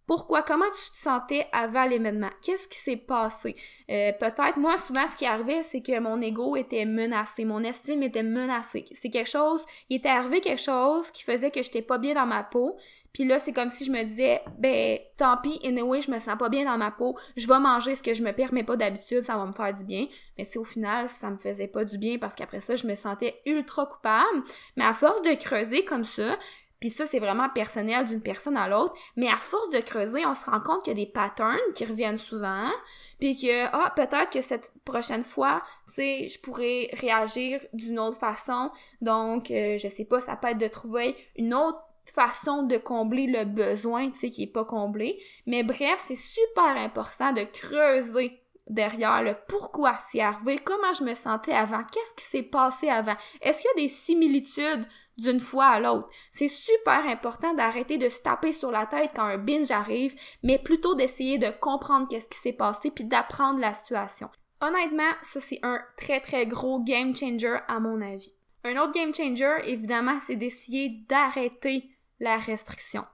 Pourquoi? 0.06 0.42
Comment 0.42 0.70
tu 0.70 0.90
te 0.90 0.96
sentais 0.96 1.48
avant 1.52 1.84
l'événement? 1.84 2.30
Qu'est-ce 2.40 2.68
qui 2.68 2.78
s'est 2.78 2.96
passé? 2.96 3.56
Euh, 3.90 4.12
peut-être, 4.12 4.56
moi, 4.56 4.78
souvent, 4.78 5.06
ce 5.08 5.16
qui 5.16 5.26
arrivait, 5.26 5.64
c'est 5.64 5.82
que 5.82 5.98
mon 5.98 6.20
ego 6.20 6.54
était 6.54 6.84
menacé, 6.84 7.44
mon 7.44 7.64
estime 7.64 8.04
était 8.04 8.22
menacée. 8.22 8.84
C'est 8.92 9.10
quelque 9.10 9.28
chose, 9.28 9.64
il 9.90 9.96
était 9.96 10.08
arrivé 10.08 10.40
quelque 10.40 10.60
chose 10.60 11.10
qui 11.10 11.24
faisait 11.24 11.50
que 11.50 11.62
j'étais 11.62 11.82
pas 11.82 11.98
bien 11.98 12.14
dans 12.14 12.26
ma 12.26 12.44
peau. 12.44 12.76
Puis 13.12 13.24
là, 13.24 13.38
c'est 13.38 13.54
comme 13.54 13.70
si 13.70 13.86
je 13.86 13.90
me 13.90 14.02
disais, 14.02 14.42
ben, 14.58 14.98
tant 15.16 15.38
pis, 15.38 15.58
anyway, 15.64 16.02
je 16.02 16.10
me 16.10 16.18
sens 16.18 16.36
pas 16.38 16.50
bien 16.50 16.66
dans 16.66 16.76
ma 16.76 16.90
peau, 16.90 17.16
je 17.34 17.48
vais 17.48 17.58
manger 17.58 17.94
ce 17.94 18.02
que 18.02 18.12
je 18.12 18.22
me 18.22 18.30
permets 18.30 18.62
pas 18.62 18.76
d'habitude, 18.76 19.24
ça 19.24 19.38
va 19.38 19.46
me 19.46 19.52
faire 19.52 19.72
du 19.72 19.84
bien. 19.84 20.06
Mais 20.36 20.44
c'est 20.44 20.58
au 20.58 20.64
final, 20.64 21.08
ça 21.08 21.30
me 21.30 21.38
faisait 21.38 21.66
pas 21.66 21.86
du 21.86 21.96
bien 21.96 22.18
parce 22.18 22.34
qu'après 22.34 22.60
ça, 22.60 22.74
je 22.74 22.86
me 22.86 22.94
sentais 22.94 23.40
ultra 23.46 23.86
coupable. 23.86 24.44
Mais 24.76 24.84
à 24.84 24.92
force 24.92 25.22
de 25.22 25.32
creuser 25.32 25.82
comme 25.82 26.04
ça, 26.04 26.36
puis 26.80 26.90
ça, 26.90 27.06
c'est 27.06 27.18
vraiment 27.18 27.48
personnel 27.48 28.04
d'une 28.06 28.22
personne 28.22 28.56
à 28.56 28.68
l'autre. 28.68 28.94
Mais 29.16 29.28
à 29.28 29.36
force 29.36 29.70
de 29.70 29.80
creuser, 29.80 30.26
on 30.26 30.34
se 30.34 30.48
rend 30.48 30.60
compte 30.60 30.82
qu'il 30.82 30.96
y 30.96 31.02
a 31.02 31.04
des 31.04 31.10
patterns 31.10 31.72
qui 31.74 31.84
reviennent 31.84 32.18
souvent. 32.18 32.70
Puis 33.18 33.36
que, 33.36 33.66
ah, 33.66 33.92
peut-être 33.96 34.30
que 34.30 34.42
cette 34.42 34.72
prochaine 34.84 35.24
fois, 35.24 35.62
tu 35.86 35.94
sais, 35.94 36.28
je 36.28 36.38
pourrais 36.40 36.90
réagir 36.92 37.60
d'une 37.72 37.98
autre 37.98 38.18
façon. 38.18 38.70
Donc, 39.00 39.50
euh, 39.50 39.78
je 39.78 39.88
sais 39.88 40.04
pas, 40.04 40.20
ça 40.20 40.36
peut 40.36 40.48
être 40.48 40.58
de 40.58 40.68
trouver 40.68 41.16
une 41.36 41.54
autre 41.54 41.80
façon 42.04 42.62
de 42.62 42.76
combler 42.76 43.26
le 43.26 43.44
besoin, 43.44 44.10
tu 44.10 44.18
sais, 44.18 44.30
qui 44.30 44.42
est 44.44 44.52
pas 44.52 44.64
comblé. 44.64 45.18
Mais 45.46 45.62
bref, 45.62 45.96
c'est 45.98 46.14
super 46.14 46.76
important 46.76 47.32
de 47.32 47.42
creuser 47.42 48.42
derrière 48.68 49.22
le 49.22 49.34
pourquoi 49.48 49.98
c'est 50.08 50.20
arrivé, 50.20 50.58
comment 50.58 50.92
je 50.98 51.04
me 51.04 51.14
sentais 51.14 51.52
avant, 51.52 51.84
qu'est-ce 51.84 52.14
qui 52.14 52.24
s'est 52.24 52.42
passé 52.42 52.88
avant, 52.88 53.14
est-ce 53.40 53.60
qu'il 53.60 53.70
y 53.76 53.80
a 53.80 53.86
des 53.86 53.92
similitudes 53.92 54.88
d'une 55.16 55.40
fois 55.40 55.66
à 55.66 55.80
l'autre. 55.80 56.08
C'est 56.30 56.48
super 56.48 57.06
important 57.06 57.54
d'arrêter 57.54 57.98
de 57.98 58.08
se 58.08 58.20
taper 58.20 58.52
sur 58.52 58.70
la 58.70 58.86
tête 58.86 59.10
quand 59.14 59.24
un 59.24 59.38
binge 59.38 59.70
arrive, 59.70 60.14
mais 60.42 60.58
plutôt 60.58 60.94
d'essayer 60.94 61.38
de 61.38 61.50
comprendre 61.50 62.06
qu'est-ce 62.08 62.28
qui 62.28 62.38
s'est 62.38 62.52
passé 62.52 62.90
puis 62.90 63.04
d'apprendre 63.04 63.60
la 63.60 63.74
situation. 63.74 64.28
Honnêtement, 64.60 65.12
ça 65.22 65.40
c'est 65.40 65.60
un 65.62 65.78
très 65.96 66.20
très 66.20 66.46
gros 66.46 66.80
game 66.82 67.14
changer 67.14 67.58
à 67.68 67.80
mon 67.80 68.00
avis. 68.00 68.34
Un 68.64 68.76
autre 68.78 68.92
game 68.92 69.14
changer, 69.14 69.54
évidemment, 69.64 70.18
c'est 70.20 70.34
d'essayer 70.34 71.04
d'arrêter 71.08 71.84
la 72.18 72.36
restriction. 72.36 73.04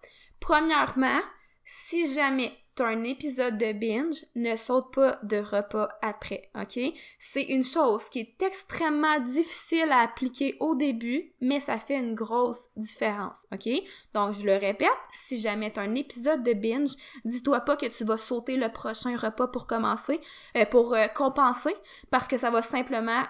Premièrement, 0.41 1.21
si 1.65 2.13
jamais 2.13 2.53
t'as 2.75 2.87
un 2.87 3.05
épisode 3.05 3.59
de 3.59 3.73
binge, 3.73 4.25
ne 4.35 4.57
saute 4.57 4.93
pas 4.93 5.19
de 5.23 5.37
repas 5.37 5.89
après, 6.01 6.51
ok? 6.55 6.79
C'est 7.19 7.43
une 7.43 7.65
chose 7.65 8.09
qui 8.09 8.21
est 8.21 8.43
extrêmement 8.43 9.21
difficile 9.21 9.91
à 9.91 10.01
appliquer 10.01 10.57
au 10.61 10.75
début, 10.75 11.33
mais 11.41 11.61
ça 11.61 11.79
fait 11.79 11.97
une 11.97 12.15
grosse 12.15 12.61
différence, 12.77 13.47
ok? 13.53 13.69
Donc, 14.15 14.35
je 14.35 14.47
le 14.47 14.57
répète, 14.57 14.89
si 15.11 15.41
jamais 15.41 15.71
t'as 15.71 15.83
un 15.83 15.95
épisode 15.95 16.43
de 16.43 16.55
binge, 16.55 16.93
dis-toi 17.25 17.61
pas 17.61 17.77
que 17.77 17.87
tu 17.87 18.05
vas 18.05 18.17
sauter 18.17 18.57
le 18.57 18.71
prochain 18.71 19.17
repas 19.17 19.49
pour 19.49 19.67
commencer, 19.67 20.21
euh, 20.57 20.65
pour 20.65 20.95
euh, 20.95 21.07
compenser, 21.09 21.75
parce 22.11 22.29
que 22.29 22.37
ça 22.37 22.51
va 22.51 22.63
simplement 22.63 23.23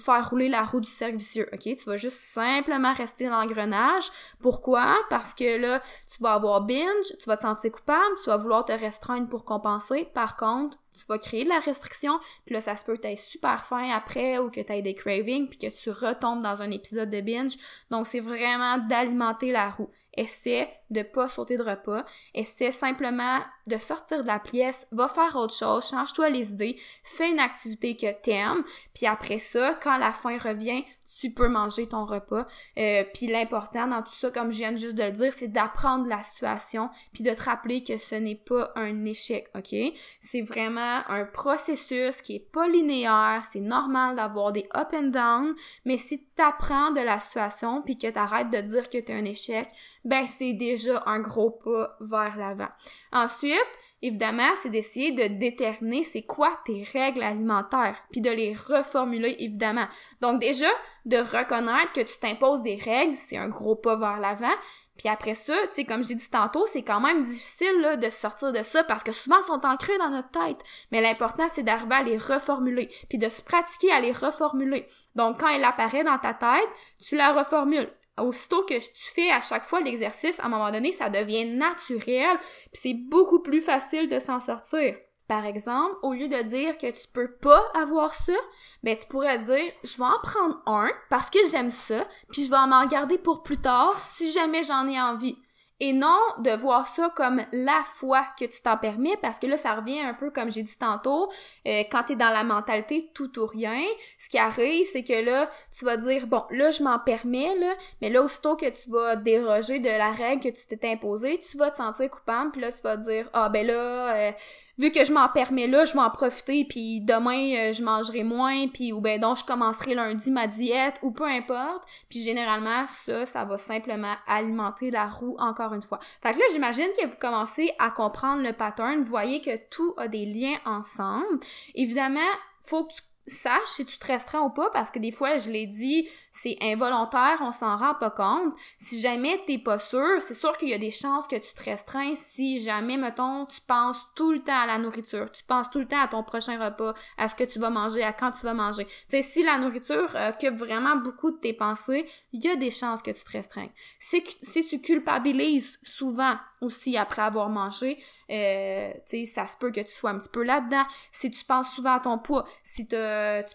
faire 0.00 0.30
rouler 0.30 0.48
la 0.48 0.62
roue 0.62 0.80
du 0.80 0.90
servicieux, 0.90 1.48
ok? 1.52 1.76
Tu 1.76 1.84
vas 1.86 1.96
juste 1.96 2.18
simplement 2.18 2.92
rester 2.92 3.28
dans 3.28 3.40
l'engrenage. 3.40 4.10
Pourquoi? 4.40 4.96
Parce 5.10 5.34
que 5.34 5.58
là, 5.58 5.82
tu 6.10 6.22
vas 6.22 6.32
avoir 6.32 6.62
binge, 6.62 7.06
tu 7.20 7.26
vas 7.26 7.36
te 7.36 7.42
sentir 7.42 7.72
coupable, 7.72 8.16
tu 8.22 8.30
vas 8.30 8.36
vouloir 8.36 8.64
te 8.64 8.72
restreindre 8.72 9.28
pour 9.28 9.44
compenser. 9.44 10.08
Par 10.14 10.36
contre, 10.36 10.78
tu 10.94 11.06
vas 11.08 11.18
créer 11.18 11.44
de 11.44 11.48
la 11.48 11.60
restriction, 11.60 12.18
puis 12.44 12.54
là, 12.54 12.60
ça 12.60 12.76
se 12.76 12.84
peut 12.84 12.96
que 12.96 13.16
super 13.16 13.64
faim 13.64 13.90
après 13.94 14.38
ou 14.38 14.50
que 14.50 14.60
tu 14.60 14.72
aies 14.72 14.82
des 14.82 14.94
cravings, 14.94 15.48
puis 15.48 15.58
que 15.58 15.74
tu 15.74 15.90
retombes 15.90 16.42
dans 16.42 16.62
un 16.62 16.70
épisode 16.70 17.10
de 17.10 17.20
binge. 17.20 17.56
Donc, 17.90 18.06
c'est 18.06 18.20
vraiment 18.20 18.78
d'alimenter 18.78 19.52
la 19.52 19.70
roue. 19.70 19.90
Essaie 20.14 20.68
de 20.90 21.02
pas 21.02 21.28
sauter 21.28 21.56
de 21.56 21.62
repas. 21.62 22.04
Essaie 22.34 22.70
simplement 22.70 23.40
de 23.66 23.78
sortir 23.78 24.22
de 24.22 24.26
la 24.26 24.38
pièce, 24.38 24.86
va 24.92 25.08
faire 25.08 25.36
autre 25.36 25.54
chose, 25.54 25.88
change-toi 25.88 26.28
les 26.28 26.50
idées, 26.50 26.76
fais 27.04 27.30
une 27.30 27.40
activité 27.40 27.96
que 27.96 28.12
t'aimes, 28.12 28.64
puis 28.94 29.06
après 29.06 29.38
ça, 29.38 29.78
quand 29.82 29.96
la 29.98 30.12
faim 30.12 30.36
revient, 30.38 30.84
tu 31.18 31.30
peux 31.30 31.48
manger 31.48 31.86
ton 31.88 32.04
repas. 32.04 32.46
Euh, 32.78 33.04
puis 33.14 33.26
l'important 33.26 33.86
dans 33.86 34.02
tout 34.02 34.14
ça, 34.14 34.30
comme 34.30 34.50
je 34.50 34.58
viens 34.58 34.76
juste 34.76 34.94
de 34.94 35.02
le 35.02 35.12
dire, 35.12 35.32
c'est 35.32 35.48
d'apprendre 35.48 36.06
la 36.06 36.20
situation, 36.20 36.90
puis 37.12 37.22
de 37.22 37.32
te 37.32 37.42
rappeler 37.42 37.82
que 37.84 37.98
ce 37.98 38.14
n'est 38.14 38.36
pas 38.36 38.72
un 38.76 39.04
échec, 39.04 39.48
ok? 39.54 39.74
C'est 40.20 40.42
vraiment 40.42 41.00
un 41.08 41.24
processus 41.24 42.22
qui 42.22 42.36
est 42.36 42.52
pas 42.52 42.68
linéaire, 42.68 43.42
c'est 43.50 43.60
normal 43.60 44.16
d'avoir 44.16 44.52
des 44.52 44.68
up 44.76 44.88
and 44.94 45.08
down, 45.08 45.54
mais 45.84 45.96
si 45.96 46.24
tu 46.24 46.42
apprends 46.42 46.92
de 46.92 47.00
la 47.00 47.18
situation, 47.18 47.82
puis 47.82 47.98
que 47.98 48.08
tu 48.08 48.18
arrêtes 48.18 48.50
de 48.50 48.60
dire 48.60 48.88
que 48.88 48.98
tu 48.98 49.12
un 49.12 49.24
échec, 49.24 49.68
ben 50.04 50.26
c'est 50.26 50.54
déjà 50.54 51.02
un 51.06 51.20
gros 51.20 51.50
pas 51.50 51.96
vers 52.00 52.36
l'avant. 52.36 52.68
Ensuite, 53.12 53.58
évidemment, 54.02 54.50
c'est 54.60 54.68
d'essayer 54.68 55.12
de 55.12 55.38
déterminer 55.38 56.02
c'est 56.02 56.22
quoi 56.22 56.50
tes 56.64 56.84
règles 56.92 57.22
alimentaires, 57.22 58.02
puis 58.10 58.20
de 58.20 58.30
les 58.30 58.52
reformuler, 58.52 59.36
évidemment. 59.38 59.86
Donc 60.20 60.40
déjà, 60.40 60.68
de 61.06 61.18
reconnaître 61.18 61.92
que 61.92 62.00
tu 62.00 62.18
t'imposes 62.18 62.62
des 62.62 62.76
règles, 62.76 63.16
c'est 63.16 63.36
un 63.36 63.48
gros 63.48 63.76
pas 63.76 63.96
vers 63.96 64.18
l'avant. 64.18 64.54
Puis 64.98 65.08
après 65.08 65.34
ça, 65.34 65.54
tu 65.68 65.74
sais, 65.74 65.84
comme 65.84 66.04
j'ai 66.04 66.14
dit 66.14 66.28
tantôt, 66.30 66.66
c'est 66.66 66.82
quand 66.82 67.00
même 67.00 67.24
difficile 67.24 67.80
là, 67.80 67.96
de 67.96 68.10
sortir 68.10 68.52
de 68.52 68.62
ça 68.62 68.84
parce 68.84 69.02
que 69.02 69.12
souvent, 69.12 69.38
ils 69.40 69.46
sont 69.46 69.64
ancrés 69.64 69.96
dans 69.98 70.10
notre 70.10 70.30
tête. 70.30 70.62
Mais 70.90 71.00
l'important, 71.00 71.46
c'est 71.52 71.62
d'arriver 71.62 71.94
à 71.94 72.02
les 72.02 72.18
reformuler, 72.18 72.90
puis 73.08 73.18
de 73.18 73.28
se 73.28 73.42
pratiquer 73.42 73.90
à 73.90 74.00
les 74.00 74.12
reformuler. 74.12 74.86
Donc, 75.14 75.40
quand 75.40 75.48
elle 75.48 75.64
apparaît 75.64 76.04
dans 76.04 76.18
ta 76.18 76.34
tête, 76.34 76.68
tu 77.00 77.16
la 77.16 77.32
reformules 77.32 77.88
aussitôt 78.20 78.62
que 78.64 78.78
tu 78.78 79.14
fais 79.14 79.30
à 79.30 79.40
chaque 79.40 79.64
fois 79.64 79.80
l'exercice, 79.80 80.38
à 80.40 80.46
un 80.46 80.48
moment 80.48 80.70
donné, 80.70 80.92
ça 80.92 81.10
devient 81.10 81.44
naturel, 81.44 82.38
puis 82.38 82.80
c'est 82.82 82.94
beaucoup 82.94 83.40
plus 83.40 83.60
facile 83.60 84.08
de 84.08 84.18
s'en 84.18 84.40
sortir. 84.40 84.96
Par 85.28 85.46
exemple, 85.46 85.96
au 86.02 86.12
lieu 86.12 86.28
de 86.28 86.42
dire 86.42 86.76
que 86.76 86.90
tu 86.90 87.08
peux 87.10 87.32
pas 87.36 87.64
avoir 87.74 88.14
ça, 88.14 88.34
ben 88.82 88.96
tu 88.96 89.06
pourrais 89.06 89.38
dire 89.38 89.72
je 89.82 89.96
vais 89.96 90.04
en 90.04 90.20
prendre 90.22 90.60
un 90.66 90.90
parce 91.08 91.30
que 91.30 91.38
j'aime 91.50 91.70
ça, 91.70 92.06
puis 92.30 92.44
je 92.44 92.50
vais 92.50 92.66
m'en 92.66 92.84
garder 92.86 93.16
pour 93.16 93.42
plus 93.42 93.56
tard 93.56 93.98
si 93.98 94.30
jamais 94.30 94.62
j'en 94.62 94.86
ai 94.88 95.00
envie 95.00 95.41
et 95.82 95.92
non 95.92 96.20
de 96.38 96.52
voir 96.52 96.86
ça 96.86 97.10
comme 97.10 97.42
la 97.50 97.82
foi 97.84 98.24
que 98.38 98.44
tu 98.44 98.62
t'en 98.62 98.76
permets 98.76 99.16
parce 99.20 99.40
que 99.40 99.48
là 99.48 99.56
ça 99.56 99.74
revient 99.74 99.98
un 99.98 100.14
peu 100.14 100.30
comme 100.30 100.48
j'ai 100.48 100.62
dit 100.62 100.78
tantôt 100.78 101.28
euh, 101.66 101.82
quand 101.90 102.04
tu 102.04 102.12
es 102.12 102.16
dans 102.16 102.30
la 102.30 102.44
mentalité 102.44 103.10
tout 103.14 103.36
ou 103.40 103.46
rien 103.46 103.82
ce 104.16 104.28
qui 104.28 104.38
arrive 104.38 104.86
c'est 104.86 105.02
que 105.02 105.24
là 105.24 105.50
tu 105.76 105.84
vas 105.84 105.96
dire 105.96 106.28
bon 106.28 106.44
là 106.50 106.70
je 106.70 106.84
m'en 106.84 107.00
permets 107.00 107.56
là 107.56 107.74
mais 108.00 108.10
là 108.10 108.22
aussitôt 108.22 108.54
que 108.54 108.66
tu 108.66 108.90
vas 108.90 109.16
déroger 109.16 109.80
de 109.80 109.88
la 109.88 110.12
règle 110.12 110.52
que 110.52 110.56
tu 110.56 110.66
t'es 110.68 110.88
imposée 110.88 111.40
tu 111.40 111.58
vas 111.58 111.72
te 111.72 111.78
sentir 111.78 112.08
coupable 112.08 112.52
puis 112.52 112.60
là 112.60 112.70
tu 112.70 112.82
vas 112.82 112.96
dire 112.96 113.28
ah 113.32 113.48
ben 113.48 113.66
là 113.66 114.14
euh, 114.14 114.32
vu 114.78 114.90
que 114.90 115.04
je 115.04 115.12
m'en 115.12 115.28
permets 115.28 115.66
là, 115.66 115.84
je 115.84 115.92
vais 115.92 116.00
en 116.00 116.10
profiter, 116.10 116.64
puis 116.68 117.00
demain, 117.00 117.68
euh, 117.68 117.72
je 117.72 117.82
mangerai 117.82 118.24
moins, 118.24 118.68
puis 118.68 118.92
ou 118.92 119.00
ben 119.00 119.20
donc 119.20 119.36
je 119.38 119.44
commencerai 119.44 119.94
lundi 119.94 120.30
ma 120.30 120.46
diète, 120.46 120.94
ou 121.02 121.10
peu 121.10 121.24
importe. 121.24 121.84
Puis 122.08 122.22
généralement, 122.22 122.86
ça, 122.86 123.26
ça 123.26 123.44
va 123.44 123.58
simplement 123.58 124.14
alimenter 124.26 124.90
la 124.90 125.06
roue 125.06 125.36
encore 125.38 125.74
une 125.74 125.82
fois. 125.82 126.00
Fait 126.22 126.32
que 126.32 126.38
là, 126.38 126.44
j'imagine 126.52 126.88
que 127.00 127.06
vous 127.06 127.16
commencez 127.20 127.72
à 127.78 127.90
comprendre 127.90 128.42
le 128.42 128.52
pattern, 128.52 129.02
vous 129.02 129.10
voyez 129.10 129.40
que 129.40 129.56
tout 129.70 129.94
a 129.96 130.08
des 130.08 130.26
liens 130.26 130.58
ensemble. 130.64 131.40
Évidemment, 131.74 132.20
faut 132.60 132.84
que 132.84 132.94
tu 132.94 133.02
sache 133.26 133.66
si 133.66 133.86
tu 133.86 133.98
te 133.98 134.06
restreins 134.06 134.40
ou 134.40 134.50
pas, 134.50 134.70
parce 134.70 134.90
que 134.90 134.98
des 134.98 135.12
fois, 135.12 135.36
je 135.36 135.50
l'ai 135.50 135.66
dit, 135.66 136.08
c'est 136.30 136.56
involontaire, 136.60 137.38
on 137.40 137.52
s'en 137.52 137.76
rend 137.76 137.94
pas 137.94 138.10
compte. 138.10 138.54
Si 138.78 139.00
jamais 139.00 139.40
t'es 139.46 139.58
pas 139.58 139.78
sûr, 139.78 140.20
c'est 140.20 140.34
sûr 140.34 140.56
qu'il 140.56 140.68
y 140.68 140.74
a 140.74 140.78
des 140.78 140.90
chances 140.90 141.26
que 141.26 141.36
tu 141.36 141.54
te 141.54 141.62
restreins 141.62 142.14
si 142.14 142.58
jamais, 142.58 142.96
mettons, 142.96 143.46
tu 143.46 143.60
penses 143.60 144.00
tout 144.14 144.32
le 144.32 144.42
temps 144.42 144.60
à 144.60 144.66
la 144.66 144.78
nourriture, 144.78 145.30
tu 145.30 145.44
penses 145.44 145.70
tout 145.70 145.78
le 145.78 145.86
temps 145.86 146.02
à 146.02 146.08
ton 146.08 146.22
prochain 146.22 146.62
repas, 146.62 146.94
à 147.16 147.28
ce 147.28 147.34
que 147.34 147.44
tu 147.44 147.58
vas 147.58 147.70
manger, 147.70 148.02
à 148.02 148.12
quand 148.12 148.32
tu 148.32 148.44
vas 148.44 148.54
manger. 148.54 148.84
Tu 148.84 148.92
sais, 149.08 149.22
si 149.22 149.42
la 149.42 149.58
nourriture 149.58 150.16
occupe 150.28 150.56
vraiment 150.56 150.96
beaucoup 150.96 151.30
de 151.30 151.36
tes 151.38 151.52
pensées, 151.52 152.06
il 152.32 152.44
y 152.44 152.48
a 152.48 152.56
des 152.56 152.70
chances 152.70 153.02
que 153.02 153.10
tu 153.10 153.22
te 153.22 153.30
restreins. 153.30 153.68
Si 153.98 154.22
tu 154.68 154.80
culpabilises 154.80 155.78
souvent 155.82 156.36
aussi 156.62 156.96
après 156.96 157.22
avoir 157.22 157.48
mangé, 157.48 157.98
euh, 158.30 158.92
tu 159.08 159.24
sais, 159.24 159.24
ça 159.26 159.46
se 159.46 159.56
peut 159.56 159.70
que 159.70 159.80
tu 159.80 159.92
sois 159.92 160.10
un 160.10 160.18
petit 160.18 160.30
peu 160.30 160.42
là-dedans. 160.42 160.84
Si 161.10 161.30
tu 161.30 161.44
penses 161.44 161.70
souvent 161.74 161.94
à 161.94 162.00
ton 162.00 162.18
poids, 162.18 162.44
si 162.62 162.86
tu 162.86 162.96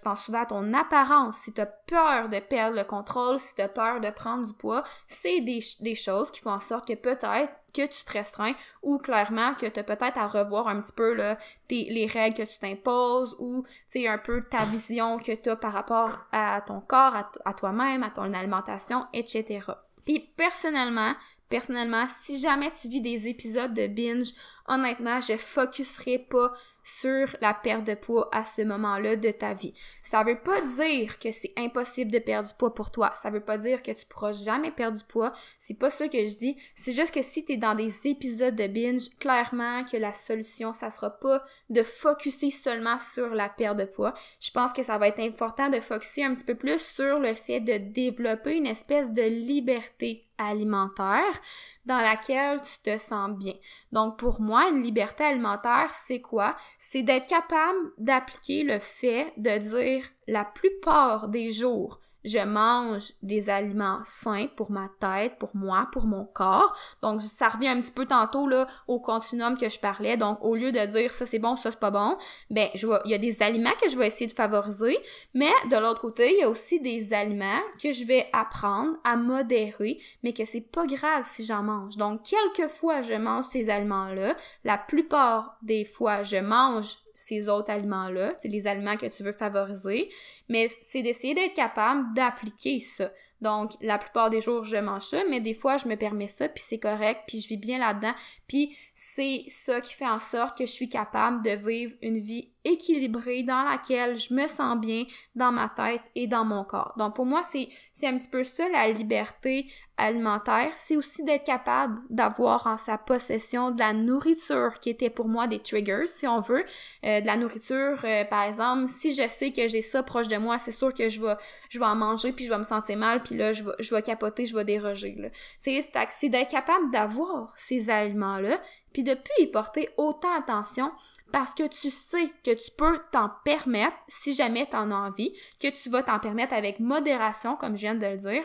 penses 0.04 0.24
souvent 0.24 0.42
à 0.42 0.46
ton 0.46 0.74
apparence, 0.74 1.38
si 1.38 1.54
tu 1.54 1.62
as 1.62 1.66
peur 1.66 2.30
de 2.30 2.40
perdre 2.40 2.76
le 2.76 2.84
contrôle, 2.84 3.40
si 3.40 3.56
tu 3.56 3.62
as 3.62 3.70
peur 3.70 4.02
de 4.02 4.10
prendre 4.10 4.46
du 4.46 4.54
poids, 4.54 4.84
c'est 5.08 5.42
des, 5.42 5.62
choses 5.96 6.30
qui 6.30 6.42
font 6.42 6.52
en 6.52 6.60
sorte 6.60 6.88
que 6.88 6.94
peut-être 6.94 7.52
que 7.74 7.86
tu 7.86 8.04
te 8.06 8.14
restreins 8.14 8.54
ou 8.82 8.98
clairement 8.98 9.54
que 9.54 9.66
tu 9.66 9.80
as 9.80 9.84
peut-être 9.84 10.18
à 10.18 10.28
revoir 10.28 10.68
un 10.68 10.82
petit 10.82 10.94
peu 10.94 11.14
là, 11.14 11.38
les 11.70 12.06
règles 12.06 12.38
que 12.38 12.52
tu 12.52 12.60
t'imposes 12.60 13.36
ou 13.40 13.64
un 13.96 14.18
peu 14.18 14.44
ta 14.44 14.66
vision 14.66 15.18
que 15.18 15.32
tu 15.32 15.50
as 15.50 15.56
par 15.56 15.74
rapport 15.74 16.20
à 16.32 16.62
ton 16.62 16.82
corps, 16.82 17.16
à 17.46 17.54
toi-même, 17.54 18.04
à 18.04 18.10
ton 18.10 18.34
alimentation, 18.34 19.06
etc. 19.14 19.62
Puis 20.06 20.20
personnellement, 20.38 21.14
personnellement, 21.50 22.06
si 22.24 22.38
jamais 22.38 22.72
tu 22.72 22.88
vis 22.88 23.02
des 23.02 23.28
épisodes 23.28 23.74
de 23.74 23.88
binge, 23.88 24.34
honnêtement, 24.68 25.20
je 25.22 25.38
focuserai 25.38 26.20
pas 26.20 26.54
sur 26.88 27.36
la 27.42 27.54
perte 27.54 27.84
de 27.84 27.96
poids 27.96 28.30
à 28.32 28.46
ce 28.46 28.62
moment-là 28.62 29.18
de 29.18 29.32
ta 29.32 29.54
vie. 29.54 29.74
Ça 30.02 30.24
veut 30.24 30.40
pas 30.40 30.62
dire 30.62 31.20
que 31.20 31.32
c'est 31.34 31.52
impossible 31.58 32.12
de 32.12 32.20
perdre 32.20 32.48
du 32.48 32.56
poids 32.56 32.74
pour 32.74 32.92
toi. 32.92 33.12
Ça 33.22 33.30
veut 33.30 33.44
pas 33.44 33.58
dire 33.58 33.84
que 33.84 33.92
tu 33.92 34.06
pourras 34.06 34.32
jamais 34.32 34.72
perdre 34.72 34.98
du 34.98 35.04
poids. 35.04 35.34
C'est 35.60 35.78
pas 35.78 35.90
ça 35.90 36.08
que 36.08 36.26
je 36.26 36.38
dis. 36.38 36.56
C'est 36.76 36.94
juste 36.94 37.14
que 37.14 37.22
si 37.22 37.44
tu 37.44 37.54
es 37.54 37.58
dans 37.58 37.76
des 37.76 38.08
épisodes 38.08 38.56
de 38.56 38.68
binge, 38.68 39.10
clairement 39.20 39.84
que 39.84 39.98
la 39.98 40.14
solution, 40.14 40.72
ça 40.72 40.90
sera 40.90 41.10
pas 41.10 41.44
de 41.70 41.84
focuser 41.84 42.52
seulement 42.52 43.00
sur 43.00 43.30
la 43.30 43.50
perte 43.50 43.78
de 43.78 43.86
poids. 43.86 44.14
Je 44.40 44.52
pense 44.52 44.72
que 44.72 44.84
ça 44.84 44.98
va 44.98 45.10
être 45.10 45.20
important 45.20 45.68
de 45.70 45.82
focuser 45.82 46.24
un 46.24 46.34
petit 46.36 46.46
peu 46.46 46.56
plus 46.56 46.80
sur 46.80 47.20
le 47.20 47.34
fait 47.34 47.60
de 47.60 47.78
développer 47.78 48.56
une 48.56 48.66
espèce 48.66 49.12
de 49.12 49.24
liberté 49.24 50.28
alimentaire 50.38 51.42
dans 51.88 52.00
laquelle 52.00 52.62
tu 52.62 52.80
te 52.84 52.98
sens 52.98 53.32
bien. 53.32 53.54
Donc 53.92 54.20
pour 54.20 54.42
moi, 54.42 54.70
une 54.70 54.84
liberté 54.84 55.24
alimentaire, 55.24 55.90
c'est 56.06 56.22
quoi? 56.22 56.56
C'est 56.78 57.02
d'être 57.02 57.28
capable 57.28 57.78
d'appliquer 57.98 58.64
le 58.64 58.78
fait 58.78 59.34
de 59.38 59.58
dire 59.58 60.04
la 60.28 60.44
plupart 60.44 61.30
des 61.30 61.50
jours, 61.50 62.02
je 62.28 62.40
mange 62.40 63.14
des 63.24 63.50
aliments 63.50 64.00
sains 64.04 64.48
pour 64.56 64.72
ma 64.72 64.90
tête, 65.00 65.38
pour 65.40 65.56
moi, 65.56 65.88
pour 65.92 66.06
mon 66.06 66.26
corps. 66.26 66.76
Donc, 67.02 67.22
ça 67.22 67.50
revient 67.50 67.70
un 67.70 67.82
petit 67.82 67.92
peu 67.92 68.06
tantôt 68.06 68.48
là, 68.48 68.68
au 68.88 69.00
continuum 69.00 69.58
que 69.58 69.70
je 69.70 69.80
parlais. 69.80 70.18
Donc, 70.18 70.38
au 70.42 70.56
lieu 70.56 70.72
de 70.72 70.86
dire 70.86 71.12
ça 71.12 71.26
c'est 71.26 71.40
bon, 71.40 71.56
ça 71.56 71.72
c'est 71.72 71.80
pas 71.80 71.92
bon, 71.92 72.18
ben, 72.50 72.70
je 72.76 72.88
il 73.06 73.12
y 73.12 73.14
a 73.14 73.18
des 73.18 73.42
aliments 73.44 73.76
que 73.82 73.90
je 73.90 73.98
vais 73.98 74.08
essayer 74.08 74.28
de 74.28 74.34
favoriser, 74.34 74.98
mais 75.34 75.52
de 75.70 75.76
l'autre 75.78 76.02
côté, 76.02 76.34
il 76.34 76.40
y 76.40 76.44
a 76.44 76.50
aussi 76.50 76.80
des 76.80 77.14
aliments 77.14 77.62
que 77.82 77.92
je 77.92 78.06
vais 78.06 78.28
apprendre 78.34 78.98
à 79.04 79.16
modérer, 79.16 80.00
mais 80.24 80.34
que 80.34 80.46
c'est 80.46 80.62
pas 80.62 80.86
grave 80.86 81.24
si 81.26 81.46
j'en 81.46 81.64
mange. 81.64 81.98
Donc, 81.98 82.22
quelquefois 82.24 83.02
je 83.02 83.14
mange 83.14 83.46
ces 83.46 83.70
aliments-là, 83.70 84.36
la 84.64 84.78
plupart 84.78 85.58
des 85.62 85.86
fois, 85.86 86.24
je 86.24 86.38
mange 86.38 86.98
ces 87.18 87.50
autres 87.50 87.72
aliments-là, 87.72 88.36
c'est 88.40 88.48
les 88.48 88.68
aliments 88.68 88.96
que 88.96 89.08
tu 89.08 89.24
veux 89.24 89.32
favoriser, 89.32 90.08
mais 90.50 90.68
c'est 90.88 91.02
d'essayer 91.02 91.34
d'être 91.34 91.56
capable 91.56 92.14
d'appliquer 92.14 92.80
ça. 92.80 93.12
Donc, 93.42 93.72
la 93.82 93.98
plupart 93.98 94.30
des 94.30 94.40
jours, 94.40 94.64
je 94.64 94.78
mange 94.78 95.04
ça, 95.04 95.24
mais 95.30 95.40
des 95.40 95.56
fois, 95.56 95.78
je 95.78 95.88
me 95.88 95.96
permets 95.96 96.28
ça, 96.28 96.48
puis 96.48 96.64
c'est 96.66 96.78
correct, 96.78 97.22
puis 97.28 97.42
je 97.42 97.48
vis 97.48 97.58
bien 97.58 97.80
là-dedans. 97.80 98.14
Puis 98.48 98.78
c'est 98.94 99.46
ça 99.50 99.82
qui 99.82 99.96
fait 99.96 100.08
en 100.08 100.20
sorte 100.20 100.58
que 100.58 100.66
je 100.66 100.72
suis 100.72 100.90
capable 100.90 101.44
de 101.44 101.52
vivre 101.52 101.94
une 102.04 102.20
vie 102.20 102.52
équilibrée 102.68 103.44
dans 103.44 103.64
laquelle 103.64 104.16
je 104.16 104.34
me 104.34 104.48
sens 104.48 104.78
bien 104.78 105.06
dans 105.36 105.52
ma 105.52 105.70
tête 105.70 106.02
et 106.16 106.28
dans 106.28 106.46
mon 106.46 106.64
corps. 106.64 106.94
Donc, 106.98 107.16
pour 107.16 107.26
moi, 107.26 107.42
c'est, 107.44 107.70
c'est 107.94 108.08
un 108.08 108.18
petit 108.18 108.30
peu 108.30 108.44
ça, 108.44 108.68
la 108.70 108.88
liberté 108.90 109.68
alimentaire. 109.98 110.72
C'est 110.76 110.96
aussi 110.96 111.24
d'être 111.24 111.44
capable 111.44 112.00
d'avoir 112.10 112.68
en 112.68 112.78
sa 112.78 112.98
possession 112.98 113.72
de 113.72 113.80
la 113.80 113.94
nourriture 113.94 114.80
qui 114.80 114.92
était 114.92 115.10
pour 115.10 115.28
moi 115.28 115.48
des 115.48 115.60
triggers, 115.60 116.06
si 116.06 116.28
on 116.28 116.42
veut. 116.42 116.66
Euh, 117.04 117.22
de 117.22 117.26
la 117.26 117.38
nourriture, 117.38 118.00
euh, 118.04 118.24
par 118.26 118.44
exemple, 118.44 118.88
si 118.88 119.16
je 119.16 119.28
sais 119.28 119.52
que 119.52 119.68
j'ai 119.68 119.82
ça 119.82 120.04
proche 120.04 120.28
de 120.28 120.38
moi, 120.38 120.58
c'est 120.58 120.72
sûr 120.72 120.94
que 120.94 121.10
je 121.10 121.22
vais, 121.22 121.36
je 121.70 121.80
vais 121.80 121.86
en 121.86 121.96
manger, 121.96 122.32
puis 122.32 122.46
je 122.46 122.52
vais 122.52 122.58
me 122.60 122.64
sentir 122.64 122.98
mal, 122.98 123.24
puis 123.24 123.36
là, 123.36 123.54
je 123.54 123.64
vais, 123.64 123.72
je 123.80 123.96
capoter, 124.02 124.46
je 124.46 124.56
vais 124.56 124.66
déroger. 124.66 125.16
Là. 125.18 125.30
C'est, 125.58 125.90
c'est 126.10 126.30
d'être 126.30 126.52
capable 126.52 126.92
d'avoir 126.92 127.52
ces 127.56 127.90
aliments-là, 127.90 128.62
puis 128.94 129.04
de 129.04 129.14
plus 129.14 129.44
y 129.44 129.48
porter 129.48 129.90
autant 129.98 130.34
attention 130.38 130.92
parce 131.32 131.54
que 131.54 131.68
tu 131.68 131.90
sais 131.90 132.32
que 132.44 132.52
tu 132.52 132.72
peux 132.78 133.00
t'en 133.12 133.30
permettre 133.44 133.98
si 134.08 134.34
jamais 134.34 134.68
tu 134.70 134.76
en 134.76 134.92
as 134.92 134.96
envie, 134.96 135.34
que 135.60 135.68
tu 135.68 135.90
vas 135.90 136.04
t'en 136.04 136.20
permettre 136.20 136.54
avec 136.54 136.80
modération, 136.80 137.56
comme 137.56 137.76
je 137.76 137.82
viens 137.82 137.96
de 137.96 138.06
le 138.06 138.18
dire, 138.18 138.44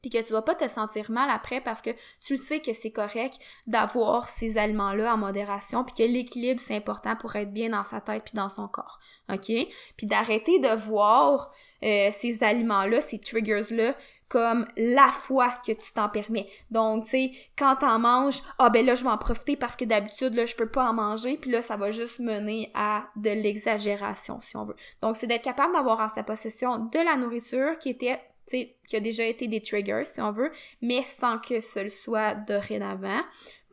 puis 0.00 0.10
que 0.10 0.24
tu 0.24 0.32
vas 0.32 0.42
pas 0.42 0.54
te 0.54 0.68
sentir 0.68 1.10
mal 1.10 1.28
après 1.30 1.60
parce 1.60 1.82
que 1.82 1.90
tu 2.20 2.36
sais 2.36 2.60
que 2.60 2.72
c'est 2.72 2.92
correct 2.92 3.38
d'avoir 3.66 4.28
ces 4.28 4.56
aliments-là 4.58 5.14
en 5.14 5.16
modération, 5.16 5.84
puis 5.84 5.94
que 5.94 6.02
l'équilibre 6.02 6.60
c'est 6.60 6.76
important 6.76 7.16
pour 7.16 7.34
être 7.36 7.52
bien 7.52 7.70
dans 7.70 7.84
sa 7.84 8.00
tête 8.00 8.24
puis 8.24 8.34
dans 8.34 8.48
son 8.48 8.68
corps, 8.68 9.00
ok? 9.28 9.52
Puis 9.96 10.06
d'arrêter 10.06 10.58
de 10.58 10.68
voir 10.68 11.50
euh, 11.82 12.10
ces 12.12 12.42
aliments-là, 12.42 13.00
ces 13.00 13.18
triggers-là 13.18 13.94
comme 14.28 14.66
la 14.76 15.08
fois 15.08 15.54
que 15.64 15.72
tu 15.72 15.92
t'en 15.92 16.08
permets. 16.08 16.48
Donc, 16.70 17.04
tu 17.04 17.10
sais, 17.10 17.30
quand 17.56 17.76
t'en 17.76 17.98
manges, 17.98 18.42
ah 18.58 18.70
ben 18.70 18.84
là, 18.84 18.94
je 18.94 19.04
vais 19.04 19.10
en 19.10 19.18
profiter 19.18 19.56
parce 19.56 19.76
que 19.76 19.84
d'habitude, 19.84 20.34
là, 20.34 20.46
je 20.46 20.56
peux 20.56 20.68
pas 20.68 20.88
en 20.88 20.94
manger, 20.94 21.36
puis 21.36 21.50
là, 21.50 21.62
ça 21.62 21.76
va 21.76 21.90
juste 21.90 22.18
mener 22.18 22.70
à 22.74 23.06
de 23.16 23.30
l'exagération, 23.30 24.40
si 24.40 24.56
on 24.56 24.64
veut. 24.64 24.76
Donc, 25.00 25.16
c'est 25.16 25.26
d'être 25.26 25.44
capable 25.44 25.74
d'avoir 25.74 26.00
en 26.00 26.08
sa 26.08 26.22
possession 26.22 26.78
de 26.78 26.98
la 26.98 27.16
nourriture 27.16 27.78
qui 27.78 27.90
était, 27.90 28.16
tu 28.48 28.58
sais, 28.58 28.76
qui 28.88 28.96
a 28.96 29.00
déjà 29.00 29.24
été 29.24 29.46
des 29.46 29.60
triggers, 29.60 30.04
si 30.04 30.20
on 30.20 30.32
veut, 30.32 30.50
mais 30.82 31.02
sans 31.04 31.38
que 31.38 31.60
ce 31.60 31.80
le 31.80 31.88
soit 31.88 32.34
dorénavant. 32.34 33.22